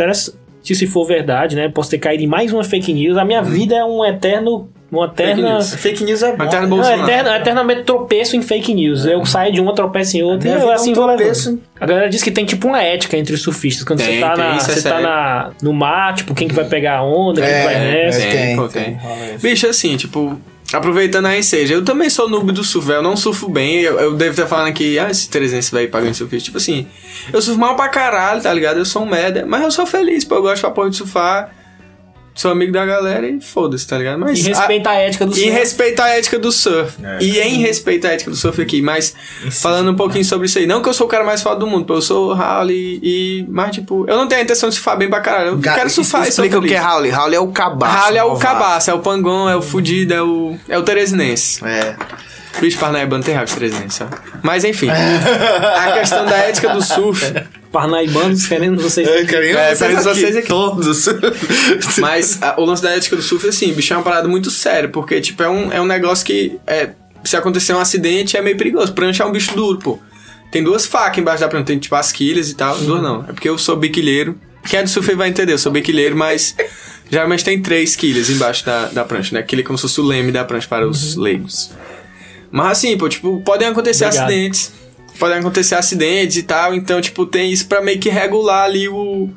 [0.62, 1.68] se for verdade, né?
[1.68, 3.16] Posso ter caído em mais uma fake news.
[3.16, 4.68] A minha vida é um eterno.
[4.90, 5.54] Uma eterna.
[5.54, 5.74] news.
[5.76, 6.44] Fake news é bom.
[6.44, 9.06] Eterno Não, eterno, eternamente tropeço em fake news.
[9.06, 11.16] Eu saio de uma, tropeço em outra Minha e eu é um assim levando.
[11.16, 11.60] tropeço.
[11.80, 13.84] A galera diz que tem tipo uma ética entre os surfistas.
[13.84, 15.02] Quando Tem, você tá, tem, na, isso é você tá sério.
[15.06, 18.20] na, no mar, tipo, quem que vai pegar a onda, quem que vai nessa.
[18.20, 18.98] tem, tem, tem,
[19.34, 19.42] isso.
[19.42, 20.40] Bicho, assim, tipo,
[20.72, 24.14] aproveitando a enseja, eu também sou noob do surf, eu não surfo bem, eu, eu
[24.14, 26.86] devo estar falando aqui, ah, esse 300 vai pagando surfista, tipo assim,
[27.32, 28.78] eu surfo mal pra caralho, tá ligado?
[28.78, 31.54] Eu sou um merda, mas eu sou feliz, pô, eu gosto pra porra de surfar,
[32.34, 34.18] sou amigo da galera e foda-se, tá ligado?
[34.18, 35.50] Mas E respeita a, ética do e surf.
[35.50, 36.96] respeita a ética do surf.
[37.04, 37.18] É.
[37.22, 39.14] E em respeito à ética do surf aqui, mas
[39.60, 40.66] falando um pouquinho sobre isso aí.
[40.66, 43.44] Não que eu sou o cara mais foda do mundo, eu sou Raul e.
[43.48, 45.48] Mas, tipo, eu não tenho a intenção de surfar bem pra caralho.
[45.48, 46.78] Eu Ga- quero surfar e sou Explica o que é.
[46.78, 47.10] Raul.
[47.10, 47.96] Raul é o cabaço.
[47.96, 50.56] Raul é o cabaço, é o pangon, é o fudido, é o.
[50.68, 51.64] É o teresinense.
[51.64, 51.94] É.
[52.60, 54.06] Bicho parnaibano tem raiva de teresinense, ó.
[54.42, 54.88] Mas enfim.
[54.90, 57.32] a questão da ética do surf.
[57.72, 59.06] Parnaibanos querendo vocês.
[59.06, 60.48] Eu queria É, vocês, querendo vocês aqui, aqui.
[60.48, 61.06] Todos.
[61.98, 64.88] Mas a- o lance da ética do surf, assim, bicho, é uma parada muito séria,
[64.88, 66.90] porque, tipo, é um, é um negócio que, é,
[67.24, 68.92] se acontecer um acidente, é meio perigoso.
[68.92, 69.98] Prancha é um bicho duro, pô.
[70.50, 72.76] Tem duas facas embaixo da prancha, tem, tipo, as quilhas e tal.
[72.78, 74.36] Duas não, é porque eu sou biquilheiro.
[74.68, 76.54] Quem é do surf vai entender, eu sou biquilheiro, mas
[77.10, 79.40] geralmente tem três quilhas embaixo da, da prancha, né?
[79.40, 81.70] Aquele é como se fosse o leme da prancha para os leigos.
[82.50, 84.26] Mas assim, pô, tipo, podem acontecer Obrigado.
[84.26, 84.72] acidentes.
[85.20, 89.28] Podem acontecer acidentes e tal, então, tipo, tem isso pra meio que regular ali o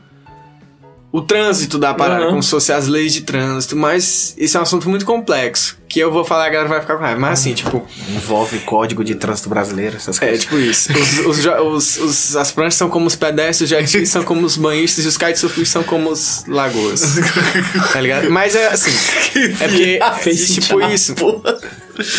[1.11, 2.29] o trânsito da parada, Uhum.
[2.31, 5.99] como se fosse as leis de trânsito, mas isso é um assunto muito complexo, que
[5.99, 7.19] eu vou falar e a galera vai ficar com raiva.
[7.19, 10.41] Mas assim, tipo, Envolve código de trânsito brasileiro, essas é coisas.
[10.43, 10.89] tipo isso.
[10.91, 14.43] Os, os os- os- as pranchas são como os pedestres, os jet skis são como
[14.43, 17.03] os banhistas e os kitesurfistas são como os lagoas.
[17.93, 18.31] tá ligado?
[18.31, 18.89] Mas é assim,
[19.59, 21.13] é porque, Fez tipo isso,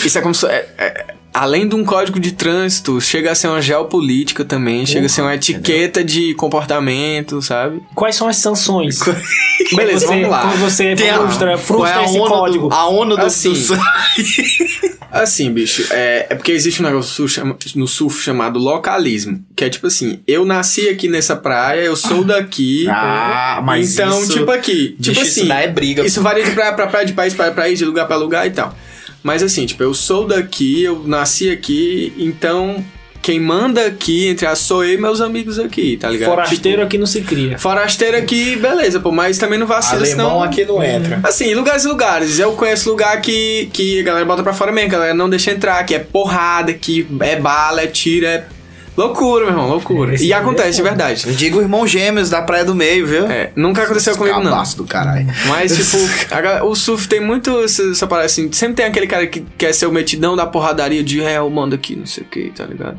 [0.04, 0.46] isso é como se...
[0.46, 5.06] é- é- além de um código de trânsito, chega a ser uma geopolítica também, chega
[5.06, 7.82] a ser uma etiqueta de comportamento, sabe?
[7.94, 9.00] Quais são as sanções?
[9.74, 10.42] Beleza, você, vamos lá.
[10.42, 12.68] Quando você Tem a- frustra, Qual frustra é a esse ONU código.
[12.68, 13.52] Do, a ONU do, Assim.
[15.10, 19.40] Assim, bicho, é, é porque existe um negócio no surf, chama- no surf chamado localismo.
[19.54, 22.88] Que é tipo assim, eu nasci aqui nessa praia, eu sou daqui.
[22.90, 25.40] Ah, mas então, isso- tipo aqui, tipo Bicho, assim.
[25.42, 26.04] isso daí é briga.
[26.04, 28.50] Isso varia de praia pra praia, de país pra país, de lugar pra lugar e
[28.50, 28.74] tal.
[29.24, 32.84] Mas assim, tipo, eu sou daqui, eu nasci aqui, então
[33.22, 36.28] quem manda aqui, entre as sou eu e meus amigos aqui, tá ligado?
[36.28, 37.58] Forasteiro Tipo, aqui não se cria.
[37.58, 40.42] forasteiro aqui, beleza, pô, mas também não vacila, Alemão senão...
[40.42, 41.20] aqui não entra.
[41.22, 42.38] Assim, lugares e lugares.
[42.38, 45.30] Eu conheço lugar que, que a galera bota pra fora mesmo, que a galera não
[45.30, 48.44] deixa entrar, que é porrada, que é bala, é tiro, é
[48.96, 50.14] loucura, meu irmão, loucura.
[50.14, 51.24] Esse E é acontece, de verdade.
[51.26, 53.26] Eu digo irmão gêmeos da Praia do Meio, viu?
[53.26, 54.62] É, nunca aconteceu comigo, não.
[54.76, 55.26] Do caralho.
[55.46, 55.96] Mas, tipo,
[56.30, 58.50] a o surf tem muito essa, essa parada assim.
[58.52, 61.74] Sempre tem aquele cara que quer ser o metidão da porradaria de é, eu mando
[61.74, 62.98] aqui, não sei o que, tá ligado?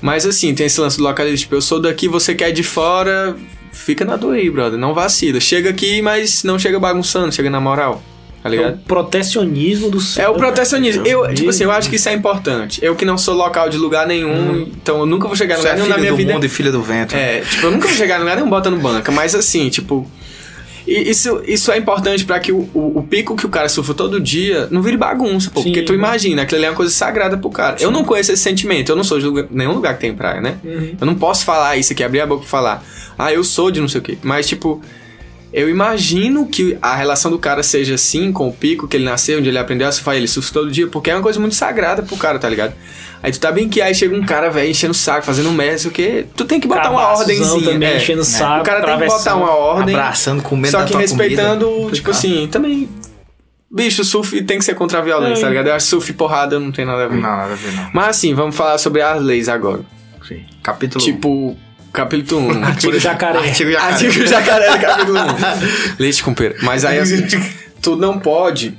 [0.00, 1.38] Mas assim, tem esse lance do localismo.
[1.38, 3.36] Tipo, eu sou daqui, você quer de fora,
[3.72, 4.78] fica na dor aí, brother.
[4.78, 5.40] Não vacila.
[5.40, 8.02] Chega aqui, mas não chega bagunçando, chega na moral,
[8.48, 8.74] tá É ligado?
[8.74, 11.06] o protecionismo do É o protecionismo.
[11.06, 12.78] Eu, tipo assim, eu acho que isso é importante.
[12.82, 15.62] Eu que não sou local de lugar nenhum, então eu nunca vou chegar em Você
[15.68, 16.32] lugar é nenhum na minha do vida.
[16.32, 17.14] mundo e filha do vento.
[17.14, 20.08] É, tipo, eu nunca vou chegar em lugar nenhum botando banca, mas assim, tipo.
[20.86, 24.20] Isso, isso é importante pra que o, o, o pico que o cara surfa todo
[24.20, 25.60] dia não vire bagunça, pô.
[25.60, 25.70] Sim.
[25.70, 27.76] Porque tu imagina, aquilo ali é uma coisa sagrada pro cara.
[27.80, 30.40] Eu não conheço esse sentimento, eu não sou de lugar- nenhum lugar que tem praia,
[30.40, 30.58] né?
[30.64, 30.94] Uhum.
[31.00, 32.84] Eu não posso falar isso aqui, abrir a boca e falar,
[33.18, 34.16] ah, eu sou de não sei o quê.
[34.22, 34.80] Mas, tipo,
[35.56, 39.38] eu imagino que a relação do cara seja assim com o pico que ele nasceu,
[39.38, 42.02] onde ele aprendeu a surfar, ele surfa todo dia, porque é uma coisa muito sagrada
[42.02, 42.74] pro cara, tá ligado?
[43.22, 45.88] Aí tu tá bem que aí chega um cara, velho, enchendo o saco, fazendo merda,
[45.88, 46.26] o quê.
[46.36, 47.72] Tu tem que botar uma ordenzinha.
[47.72, 47.96] também, é.
[47.96, 49.94] enchendo o saco, O cara tem que botar uma ordem.
[49.94, 51.92] Abraçando, comendo Só da que tua respeitando, comida.
[51.92, 52.86] tipo assim, também.
[53.70, 55.44] Bicho, surf tem que ser contra a violência, É.
[55.44, 55.66] tá ligado?
[55.68, 57.14] Eu acho surf e porrada não tem nada a ver.
[57.16, 57.90] Não, nada a ver, não.
[57.94, 59.80] Mas assim, vamos falar sobre as leis agora.
[60.28, 60.44] Sim.
[60.62, 61.56] Capítulo Tipo,
[61.96, 62.60] capítulo 1.
[62.62, 63.38] Artigo jacaré.
[63.38, 63.92] Artigo jacaré.
[63.92, 65.24] Artigo jacaré, capítulo 1.
[65.98, 66.54] Leite com pera.
[66.62, 67.38] Mas aí seguinte,
[67.80, 68.76] tu não pode.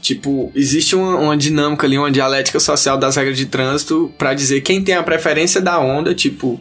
[0.00, 4.60] Tipo, existe uma, uma dinâmica ali, uma dialética social das regras de trânsito pra dizer
[4.62, 6.60] quem tem a preferência da onda, tipo,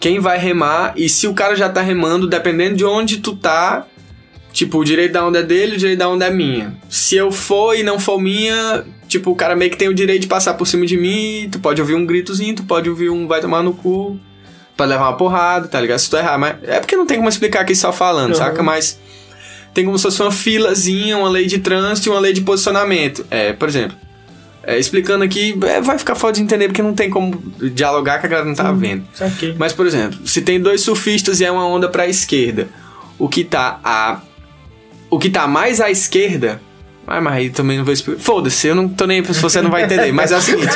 [0.00, 3.86] quem vai remar e se o cara já tá remando, dependendo de onde tu tá,
[4.50, 6.74] tipo, o direito da onda é dele, o direito da onda é minha.
[6.88, 10.22] Se eu for e não for minha, tipo, o cara meio que tem o direito
[10.22, 13.28] de passar por cima de mim, tu pode ouvir um gritozinho, tu pode ouvir um
[13.28, 14.18] vai tomar no cu,
[14.80, 15.98] pode levar uma porrada, tá ligado?
[15.98, 18.34] Se tu errar, mas é porque não tem como explicar aqui só falando, Uhum.
[18.36, 18.62] saca?
[18.62, 18.98] Mas
[19.74, 23.26] tem como se fosse uma filazinha, uma lei de trânsito e uma lei de posicionamento.
[23.30, 23.94] É, por exemplo,
[24.62, 27.36] é, explicando aqui, é, vai ficar foda de entender porque não tem como
[27.74, 29.04] dialogar que a galera não tá vendo.
[29.14, 29.54] Saquei.
[29.58, 32.68] Mas, por exemplo, se tem dois surfistas e é uma onda pra esquerda,
[33.18, 34.20] o que tá a.
[35.10, 36.60] O que tá mais à esquerda.
[37.12, 38.20] Ah, mas aí também não vou explicar.
[38.20, 39.24] Foda-se, eu não tô nem.
[39.24, 40.12] Se você não vai entender.
[40.12, 40.72] Mas é o seguinte: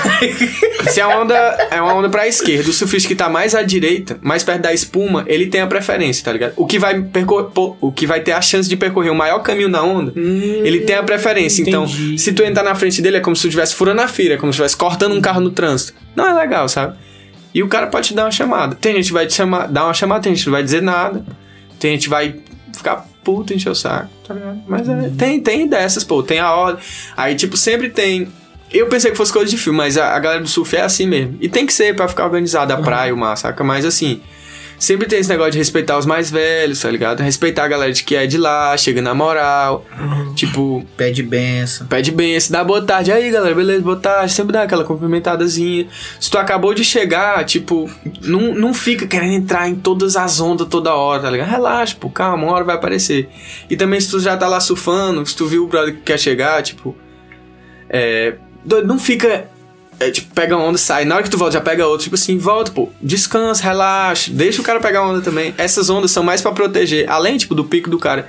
[0.90, 1.32] se a onda
[1.70, 4.74] é uma onda pra esquerda, o surfista que tá mais à direita, mais perto da
[4.74, 6.54] espuma, ele tem a preferência, tá ligado?
[6.56, 9.68] O que vai, percor o que vai ter a chance de percorrer o maior caminho
[9.68, 11.62] na onda, ele tem a preferência.
[11.62, 12.18] Então, entendi.
[12.18, 14.36] se tu entrar na frente dele, é como se tu estivesse furando a fila, é
[14.36, 15.94] como se estivesse cortando um carro no trânsito.
[16.16, 16.96] Não é legal, sabe?
[17.54, 18.74] E o cara pode te dar uma chamada.
[18.74, 20.82] Tem gente que vai te chamar, dar uma chamada, tem gente que não vai dizer
[20.82, 21.24] nada.
[21.78, 22.34] Tem gente que vai
[22.72, 24.62] ficar puto, encher o saco, tá ligado?
[24.68, 26.82] Mas é, tem, tem dessas, pô, tem a ordem.
[27.16, 28.28] Aí, tipo, sempre tem.
[28.70, 31.06] Eu pensei que fosse coisa de filme, mas a, a galera do surf é assim
[31.06, 31.36] mesmo.
[31.40, 33.64] E tem que ser pra ficar organizada a praia, o mar, saca?
[33.64, 34.20] Mas assim.
[34.78, 37.20] Sempre tem esse negócio de respeitar os mais velhos, tá ligado?
[37.20, 39.84] Respeitar a galera de que é de lá, chega na moral.
[40.34, 41.86] Tipo, Pede benção.
[41.86, 43.12] Pede se dá boa tarde.
[43.12, 44.32] Aí, galera, beleza, boa tarde.
[44.32, 45.86] Sempre dá aquela cumprimentadazinha.
[46.20, 47.90] Se tu acabou de chegar, tipo,
[48.22, 51.48] não, não fica querendo entrar em todas as ondas toda hora, tá ligado?
[51.48, 53.28] Relaxa, pô, calma, uma hora vai aparecer.
[53.70, 56.18] E também se tu já tá lá surfando, se tu viu o brother que quer
[56.18, 56.96] chegar, tipo,
[57.88, 58.34] é.
[58.84, 59.48] Não fica.
[60.08, 61.04] É, tipo, pega onda, sai.
[61.04, 62.04] Na hora que tu volta, já pega outra.
[62.04, 62.90] Tipo assim, volta, pô.
[63.00, 64.30] Descansa, relaxa.
[64.32, 65.54] Deixa o cara pegar onda também.
[65.56, 67.10] Essas ondas são mais pra proteger.
[67.10, 68.28] Além, tipo, do pico do cara.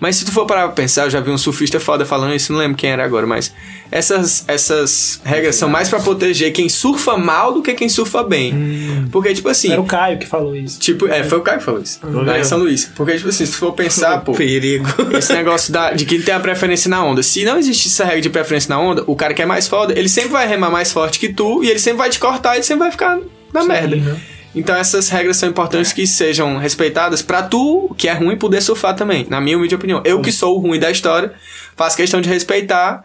[0.00, 2.52] Mas se tu for parar pra pensar, eu já vi um surfista foda falando isso,
[2.52, 3.52] não lembro quem era agora, mas
[3.90, 9.08] essas, essas regras são mais pra proteger quem surfa mal do que quem surfa bem.
[9.10, 9.72] Porque, tipo assim.
[9.72, 10.78] Era o Caio que falou isso.
[10.78, 11.98] Tipo, é, foi o Caio que falou isso.
[12.02, 12.90] Lá em São Luís.
[12.94, 14.32] Porque, tipo assim, se tu for pensar, pô.
[14.32, 14.86] Perigo.
[15.16, 17.22] Esse negócio da, de quem tem a preferência na onda.
[17.22, 19.98] Se não existe essa regra de preferência na onda, o cara que é mais foda,
[19.98, 22.58] ele sempre vai remar mais forte que tu e ele sempre vai te cortar e
[22.58, 23.18] ele sempre vai ficar
[23.52, 23.96] na merda.
[23.96, 24.16] né?
[24.58, 28.94] Então essas regras são importantes que sejam respeitadas pra tu, que é ruim, poder surfar
[28.94, 29.26] também.
[29.28, 30.02] Na minha humilde opinião.
[30.04, 31.32] Eu que sou o ruim da história,
[31.76, 33.04] faço questão de respeitar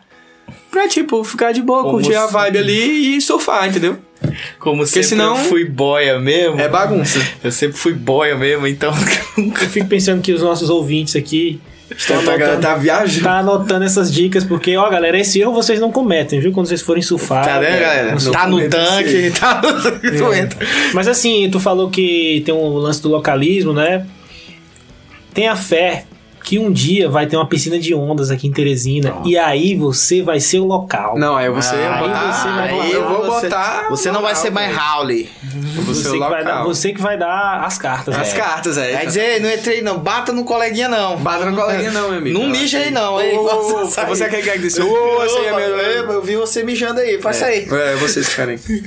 [0.71, 3.97] pra, tipo, ficar de boa, Como curtir a se- vibe ali e surfar, entendeu?
[4.59, 6.59] Como sempre senão- eu fui boia mesmo.
[6.59, 7.19] É bagunça.
[7.43, 8.93] Eu sempre fui boia mesmo, então.
[9.37, 11.59] Eu fico pensando que os nossos ouvintes aqui
[11.91, 13.23] estão a galera anotando, tá viajando.
[13.23, 16.51] tá anotando essas dicas, porque, ó, galera, esse erro vocês não cometem, viu?
[16.51, 17.45] Quando vocês forem surfar.
[17.45, 18.15] Tá vendo, galera?
[18.15, 20.67] não Tá no tanque, tá no tanque, tu entra.
[20.93, 24.05] Mas assim, tu falou que tem um lance do localismo, né?
[25.33, 26.05] Tenha fé
[26.43, 30.21] que um dia vai ter uma piscina de ondas aqui em Teresina e aí você
[30.21, 31.17] vai ser o local.
[31.17, 32.31] Não, aí você Ah, vai botar.
[32.33, 33.87] você vai aí eu vou você- botar.
[33.89, 35.29] Você não vai ser mais Howley.
[35.75, 38.15] Vou ser Você que, vai dar, você que vai dar as cartas.
[38.17, 38.37] As é.
[38.37, 38.93] cartas, é.
[38.93, 41.17] Vai dizer, não entrei não, bata no coleguinha não.
[41.17, 42.37] Bata no coleguinha, não, meu amigo.
[42.39, 44.07] Não mija aí não, ô, Posso sair?
[44.07, 44.81] Você quer que disse?
[44.81, 45.63] Ô, essa aí é minha.
[46.13, 47.67] Eu vi você mijando aí, pode sair.
[47.73, 48.57] É, vocês querem.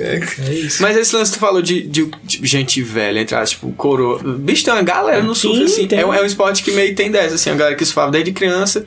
[0.47, 0.83] É isso.
[0.83, 4.21] Mas esse lance que tu falou de, de, de gente velha, entre aspas, tipo, coroa.
[4.23, 5.89] Bicho, tem uma galera no surf, Sim, assim.
[5.97, 8.33] É, um- é um esporte que meio tem dessa, assim, a galera que surfava desde
[8.33, 8.85] criança.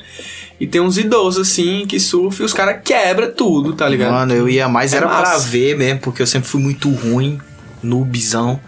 [0.60, 4.12] E tem uns idosos, assim, que surfam e os caras quebram tudo, tá ligado?
[4.12, 5.48] Mano, eu ia mais, É era pra massa.
[5.48, 7.40] ver mesmo, porque eu sempre fui muito ruim,
[7.82, 8.60] noobzão.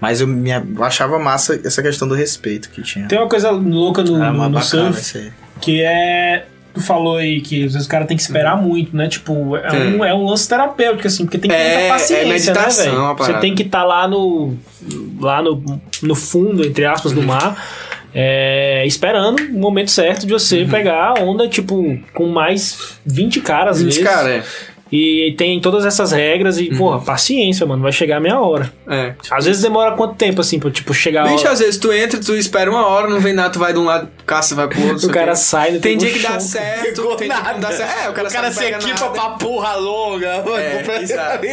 [0.00, 3.06] Mas eu, me, eu achava massa essa questão do respeito que tinha.
[3.08, 6.46] Tem uma coisa louca no, Era no, uma no bacana surf que é.
[6.72, 9.08] Tu falou aí que às vezes o cara tem que esperar muito, né?
[9.08, 9.96] Tipo, é Tem.
[9.96, 13.08] um, é um lance terapêutico, assim, porque tem que ter É, muita paciência, é meditação
[13.08, 13.16] né, velho?
[13.18, 14.56] Você tem que estar lá no.
[15.20, 17.20] lá no, no fundo, entre aspas, Uhum.
[17.22, 17.56] do mar.
[18.14, 23.76] É, esperando o momento certo de você pegar a onda, tipo, com mais 20 caras,
[23.76, 24.04] às 20 vezes.
[24.08, 24.42] cara, é.
[24.92, 28.72] E tem todas essas regras e, porra, paciência, mano, vai chegar a meia hora.
[28.88, 29.14] É.
[29.30, 31.52] Às vezes demora quanto tempo, assim, pra, tipo, chegar a Bicho, hora?
[31.52, 33.84] às vezes tu entra, tu espera uma hora, não vem nada, tu vai de um
[33.84, 35.08] lado, caça, vai pro outro.
[35.08, 35.36] O cara quê.
[35.38, 36.40] sai, Tem tem dia que dá chão.
[36.40, 37.90] certo, tem dia que não dá certo.
[38.04, 39.10] É, o cara, o cara se equipa nada.
[39.10, 40.44] pra porra longa.
[40.58, 41.46] É, exato.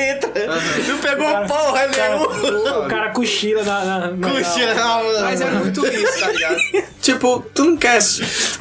[0.87, 2.85] Não pegou cara- porra nenhuma.
[2.85, 3.85] o cara cochila na.
[3.85, 6.57] na, na Cochila na- na Mas é muito isso, tá ligado?
[7.01, 7.97] tipo, tu não quer.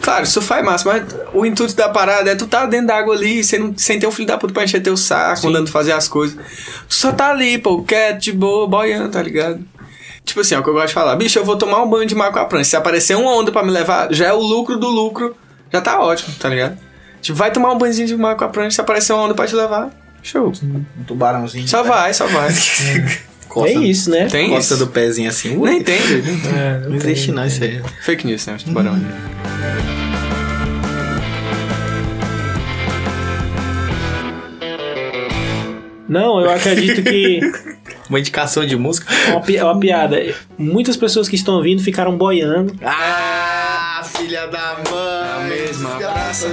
[0.01, 1.05] Claro, isso faz massa, mas
[1.35, 4.11] o intuito da parada é tu tá dentro d'água ali, sem, não- sem ter um
[4.13, 6.37] filho da puta pra encher teu saco, mandando fazer as coisas.
[6.89, 9.61] Tu só tá ali, pô, quieto, de boa, boiando, tá ligado?
[10.27, 11.15] Tipo assim, é o que eu gosto de falar.
[11.17, 12.71] Bicho, eu vou tomar um banho de mar com a prancha.
[12.71, 15.35] Se aparecer uma onda pra me levar, já é o lucro do lucro.
[15.73, 16.77] Já tá ótimo, tá ligado?
[17.23, 18.73] Tipo, vai tomar um banhozinho de mar com a prancha.
[18.75, 19.89] Se aparecer uma onda pra te levar,
[20.23, 20.53] show.
[20.63, 21.67] Um tubarãozinho.
[21.69, 22.51] Só vai, só vai.
[23.49, 24.27] Costa, É isso, né?
[24.27, 24.85] Tem Costa isso.
[24.85, 25.57] do pezinho assim.
[25.57, 25.97] Nem tem.
[25.97, 27.81] É, Não existe não isso aí.
[28.03, 28.57] Fake news, né?
[28.57, 29.03] Os tubarões.
[36.09, 37.41] Não, eu acredito que.
[38.09, 39.13] Uma indicação de música.
[39.27, 40.35] É uma, pi- é uma piada.
[40.59, 42.75] Muitas pessoas que estão ouvindo ficaram boiando.
[42.85, 45.49] Ah, filha da mãe.
[45.49, 46.49] mesma desgraça.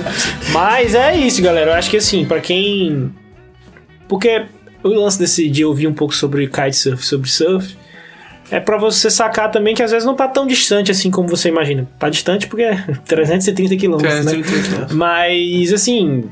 [0.52, 1.72] Mas é isso, galera.
[1.72, 3.12] Eu acho que assim, pra quem.
[4.08, 4.46] Porque
[4.84, 7.76] o lance desse, de ouvir um pouco sobre kitesurf, sobre surf,
[8.52, 11.50] é pra você sacar também que às vezes não tá tão distante assim como você
[11.50, 11.88] imagina.
[11.98, 12.76] Tá distante porque é
[13.08, 14.32] 330 quilômetros, né?
[14.34, 14.94] 330.
[14.94, 16.26] Mas assim,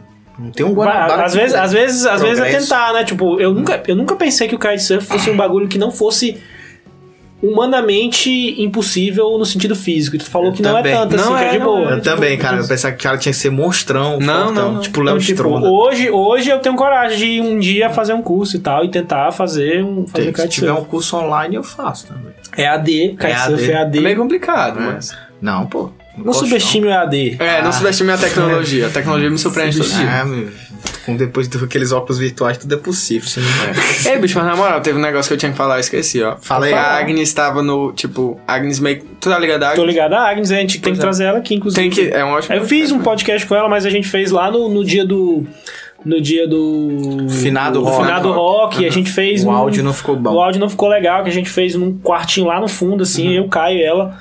[0.49, 1.25] tem um Guanabara.
[1.25, 3.03] às vezes, às vezes, às vezes é tentar, né?
[3.03, 6.37] Tipo, eu nunca, eu nunca pensei que o kitesurf fosse um bagulho que não fosse
[7.43, 8.29] humanamente
[8.61, 10.15] impossível no sentido físico.
[10.15, 10.93] E tu falou Eu que não também.
[10.93, 11.79] é tanto Não assim, que é é, de não boa.
[11.79, 11.83] é.
[11.83, 12.57] Eu Tipo, também, cara.
[12.57, 14.19] Eu pensava que o cara tinha que ser monstrão.
[14.19, 14.81] Não, fortão, não, não.
[14.81, 18.55] Tipo Léo Então, tipo, hoje, hoje eu tenho coragem de um dia fazer um curso
[18.55, 22.31] e tal e tentar fazer um fazer Se tiver um curso online, eu faço também.
[22.55, 23.97] É AD, kitesurf é AD.
[23.97, 25.11] É meio complicado, mas.
[25.41, 25.89] Não, pô.
[26.23, 27.37] Não subestime o EAD.
[27.39, 28.87] É, não subestime a tecnologia.
[28.87, 30.21] A tecnologia me surpreende todo dia.
[30.21, 30.49] Ah, meu.
[31.05, 33.27] Com depois daqueles óculos virtuais, tudo é possível.
[33.27, 33.47] Você não...
[34.13, 36.21] Ei, bicho, mas na moral, teve um negócio que eu tinha que falar, eu esqueci,
[36.21, 36.37] ó.
[36.41, 36.73] Fala aí.
[36.73, 39.03] A Agnes tava no, tipo, Agnes meio.
[39.19, 39.87] Tu tá ligado a Tô Agnes?
[39.95, 41.01] ligado a Agnes, a gente tem que Pois é.
[41.01, 41.81] trazer ela aqui, inclusive.
[41.81, 42.13] Tem que.
[42.13, 42.55] É um ótimo.
[42.55, 45.45] Eu fiz um podcast com ela, mas a gente fez lá no, no dia do.
[46.03, 47.27] No dia do.
[47.29, 48.03] Finado do rock.
[48.03, 48.81] Finado rock.
[48.83, 49.43] E a gente fez.
[49.43, 50.33] O um- áudio não ficou bom.
[50.33, 53.27] O áudio não ficou legal, que a gente fez num quartinho lá no fundo, assim,
[53.27, 53.33] Uhum.
[53.43, 54.17] eu, Caio e ela.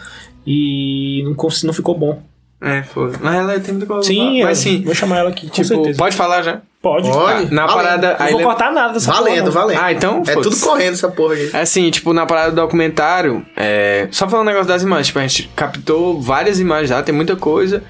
[0.47, 2.23] E não, não ficou bom.
[2.63, 3.13] É, foi.
[3.21, 4.07] Mas ela tem muita coisa.
[4.07, 4.83] Sim, mas eu sim.
[4.85, 5.99] vou chamar ela aqui, com Tipo, certeza.
[5.99, 6.61] pode falar já.
[6.83, 7.11] Pode.
[7.11, 7.53] Pode.
[7.55, 7.83] Na Valendo.
[7.83, 8.17] parada.
[8.19, 9.53] Não aí vou cortar nada dessa Valendo, porra, não.
[9.53, 9.81] valendo.
[9.81, 10.23] Ah, então.
[10.27, 11.51] É tudo correndo essa porra aí.
[11.53, 14.09] É assim, tipo, na parada do documentário, é...
[14.11, 17.35] só falando um negócio das imagens, tipo, a gente captou várias imagens lá, tem muita
[17.37, 17.83] coisa.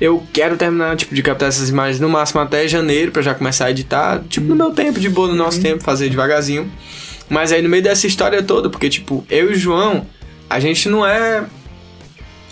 [0.00, 3.66] Eu quero terminar, tipo, de captar essas imagens no máximo até janeiro, pra já começar
[3.66, 6.70] a editar, tipo, no meu tempo, de boa, no nosso tempo, fazer devagarzinho.
[7.28, 10.06] Mas aí no meio dessa história toda, porque, tipo, eu e o João,
[10.50, 11.44] a gente não é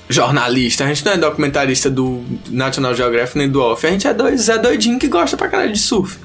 [0.09, 4.13] jornalista, a gente não é documentarista do National Geographic nem do Off, a gente é
[4.15, 6.19] dois Zé doidinho que gosta pra caralho de surf.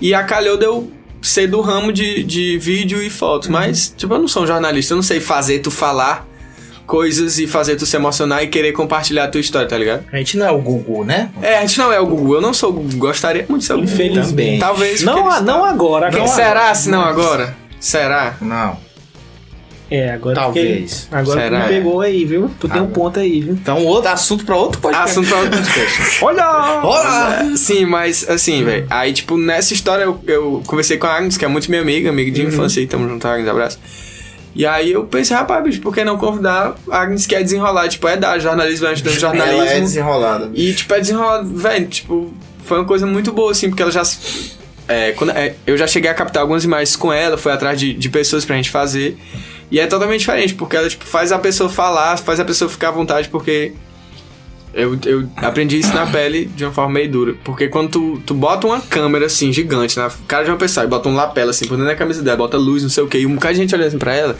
[0.00, 0.90] E a calhou de eu
[1.20, 4.92] ser do ramo de, de vídeo e fotos, mas, tipo, eu não sou um jornalista,
[4.92, 6.26] eu não sei fazer tu falar
[6.86, 10.04] coisas e fazer tu se emocionar e querer compartilhar a tua história, tá ligado?
[10.12, 11.28] A gente não é o Gugu, né?
[11.42, 13.66] É, a gente não é o Google, eu não sou o Google, gostaria muito de
[13.66, 13.92] ser o Google.
[13.92, 14.60] Infelizmente.
[14.60, 15.02] Talvez.
[15.02, 16.08] Não, a- não agora.
[16.08, 16.34] Quem agora.
[16.34, 17.54] será se não agora?
[17.78, 18.36] Será?
[18.40, 18.78] Não.
[19.90, 21.02] É, agora Talvez.
[21.04, 21.60] fiquei- Agora Será?
[21.60, 22.50] tu me pegou aí, viu?
[22.60, 23.54] Tu tem um ponto aí, viu?
[23.54, 25.10] Então, outro assunto pra outro podcast.
[25.10, 26.18] Assunto pra outro podcast.
[26.24, 26.80] Olha!
[26.82, 27.52] Olá!
[27.56, 28.86] Sim, mas assim, velho.
[28.90, 32.10] Aí, tipo, nessa história eu, eu conversei com a Agnes, que é muito minha amiga,
[32.10, 33.78] amiga de infância, e tamo junto, Agnes, abraço.
[34.54, 37.88] E aí eu pensei, rapaz, bicho, por que não convidar a Agnes que é desenrolar?
[37.88, 39.60] Tipo, é da jornalismo, é estudante de jornalismo.
[39.62, 40.50] Ela é desenrolada.
[40.52, 42.34] E, tipo, é desenrolado, velho, tipo,
[42.64, 44.02] foi uma coisa muito boa, assim, porque ela já.
[44.86, 47.94] É, quando, é, eu já cheguei a captar algumas imagens com ela, foi atrás de,
[47.94, 49.16] de pessoas pra gente fazer.
[49.70, 52.88] E é totalmente diferente, porque ela, tipo, faz a pessoa falar, faz a pessoa ficar
[52.88, 53.72] à vontade, porque
[54.74, 57.34] Eu, eu aprendi isso na pele de uma forma meio dura.
[57.42, 60.86] Porque quando tu, tu bota uma câmera assim, gigante, na cara de uma pessoa, e
[60.86, 63.18] bota um lapela assim por dentro da camisa dela, bota luz, não sei o que,
[63.18, 64.36] e um bocado de gente olha assim pra ela,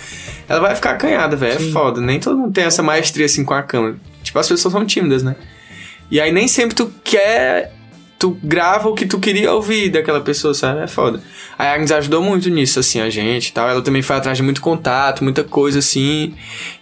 [0.48, 1.56] ela vai ficar acanhada, velho.
[1.56, 2.00] É foda.
[2.00, 3.96] Nem todo mundo tem essa maestria assim com a câmera.
[4.22, 5.34] Tipo, as pessoas são tímidas, né?
[6.10, 7.72] E aí nem sempre tu quer.
[8.18, 10.80] Tu grava o que tu queria ouvir daquela pessoa, sabe?
[10.82, 11.22] É foda.
[11.56, 13.68] A Agnes ajudou muito nisso, assim, a gente e tal.
[13.68, 16.34] Ela também foi atrás de muito contato, muita coisa assim.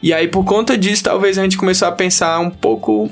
[0.02, 3.10] E aí, por conta disso, talvez a gente começou a pensar um pouco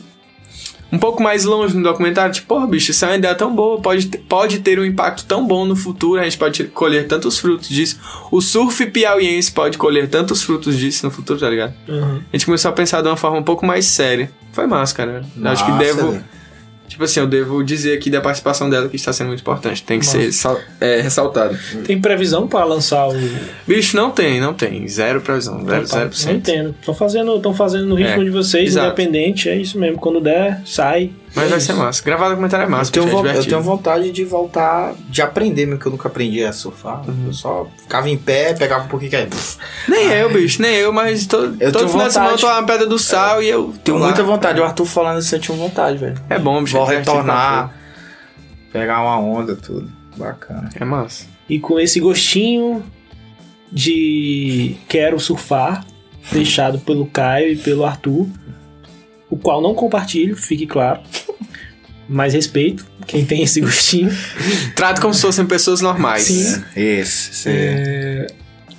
[0.93, 3.81] um pouco mais longe no documentário, tipo, porra, bicho, isso é uma ideia tão boa,
[3.81, 7.37] pode, ter- pode ter um impacto tão bom no futuro, a gente pode colher tantos
[7.37, 7.99] frutos disso.
[8.31, 11.75] O surf piauiense pode colher tantos frutos disso no futuro, tá ligado?
[11.89, 12.21] Uhum.
[12.33, 14.31] A gente começou a pensar de uma forma um pouco mais séria.
[14.53, 15.25] Foi massa, cara.
[15.45, 16.23] Acho que devo.
[16.87, 19.83] Tipo assim, eu devo dizer aqui da participação dela que está sendo muito importante.
[19.83, 21.59] Tem que ser sal- é, ressaltado.
[21.85, 23.15] Tem previsão pra lançar o.
[23.67, 24.87] Bicho, não tem, não tem.
[24.87, 25.65] Zero previsão.
[25.65, 26.37] Zero, zero por Não cento.
[26.37, 26.75] entendo.
[26.79, 28.87] Estão fazendo, tão fazendo no ritmo É, de vocês, exato.
[28.87, 29.99] independente, é isso mesmo.
[29.99, 31.11] Quando der, sai.
[31.37, 31.67] Mas É vai isso.
[31.67, 32.03] ser massa.
[32.05, 35.67] Gravar documentário é massa, Eu tenho, é vo- eu tenho vontade de voltar, de aprender,
[35.67, 37.03] mesmo que eu nunca aprendi a surfar.
[37.09, 37.25] Uhum.
[37.27, 39.29] Eu só ficava em pé, pegava um pouquinho que aí.
[39.89, 42.61] Nem eu, bicho, nem eu, mas to, Eu todo final de semana eu tô lá
[42.61, 43.65] na Pedra do Sal e eu.
[43.83, 44.07] Tenho tô lá.
[44.07, 44.61] muita vontade.
[44.61, 46.15] O Arthur falando isso, eu tinha vontade, velho.
[46.31, 46.77] É bom, bicho.
[46.77, 47.75] Vou é retornar,
[48.73, 49.91] pegar uma onda, tudo.
[50.17, 50.71] Bacana.
[50.79, 51.27] É massa.
[51.49, 52.85] E com esse gostinho
[53.73, 55.85] de quero surfar,
[56.31, 58.27] deixado pelo Caio e pelo Arthur,
[59.29, 61.01] o qual não compartilho, fique claro.
[62.09, 64.11] Mas respeito quem tem esse gostinho.
[64.75, 66.23] Trato como se fossem pessoas normais.
[66.23, 66.63] Sim.
[66.77, 68.27] Esse, esse é.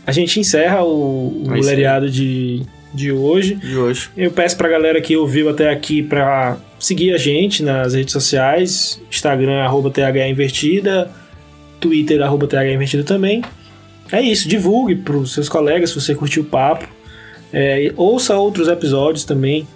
[0.05, 1.67] A gente encerra o, o É isso.
[1.67, 2.61] Leriado de,
[2.93, 3.55] de hoje.
[3.55, 4.09] de hoje.
[4.15, 9.01] Eu peço pra galera que ouviu até aqui pra seguir a gente nas redes sociais,
[9.09, 11.11] Instagram, arroba TH Invertida,
[11.79, 13.43] Twitter, arroba TH Invertida também.
[14.11, 16.87] É isso, divulgue pros seus colegas se você curtiu o papo.
[17.51, 19.67] É, e ouça outros episódios também,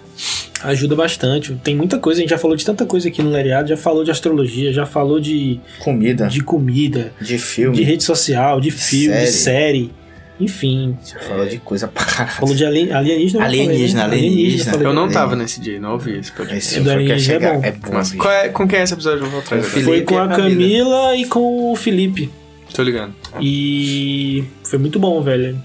[0.62, 1.54] ajuda bastante.
[1.62, 4.04] Tem muita coisa, a gente já falou de tanta coisa aqui no Leriado, já falou
[4.04, 7.76] de astrologia, já falou de, Comida, de, de comida, filme.
[7.76, 9.90] de rede social, de filme, de série,
[10.38, 10.96] enfim.
[11.04, 12.36] Já falou de coisa pra caralho.
[12.36, 13.40] Falou de alien, alienígena.
[13.40, 13.72] eu falei, né?
[13.72, 14.70] Alienígena, alienígena.
[14.72, 14.86] falei.
[14.86, 15.12] Eu não É.
[15.12, 16.66] tava nesse dia, não ouvi esse podcast.
[16.66, 17.64] Esse É do que alienígena é chegar bom.
[17.64, 17.90] é bom.
[17.92, 19.24] Mas é, com quem é esse episódio?
[19.24, 19.62] Eu vou agora.
[19.62, 20.28] Foi com a.
[20.28, 22.30] Camila e com o Felipe.
[22.72, 23.12] Tô ligando.
[23.40, 25.58] E foi muito bom, velho.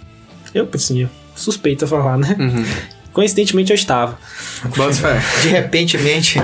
[0.54, 2.36] Eu, assim, suspeito a falar, né?
[2.40, 2.64] Uhum.
[3.16, 4.20] Coincidentemente eu estava.
[5.42, 6.38] De repentemente.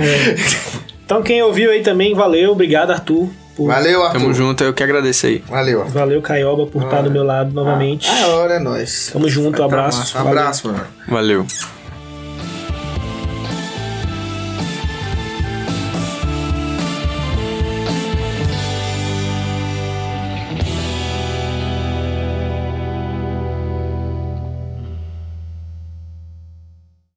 [1.03, 2.53] Então quem ouviu aí também, valeu.
[2.53, 3.27] Obrigado, Arthur.
[3.57, 3.67] Por...
[3.67, 4.21] Valeu, Arthur.
[4.21, 5.43] Tamo junto, eu que agradeço aí.
[5.49, 5.93] Valeu, Arthur.
[5.93, 8.07] Valeu, Caioba, por estar do meu lado novamente.
[8.09, 9.09] Ah, a hora é nóis.
[9.11, 10.13] Tamo junto, Vai abraço.
[10.13, 10.29] Valeu.
[10.29, 10.87] Abraço, mano.
[11.09, 11.45] Valeu.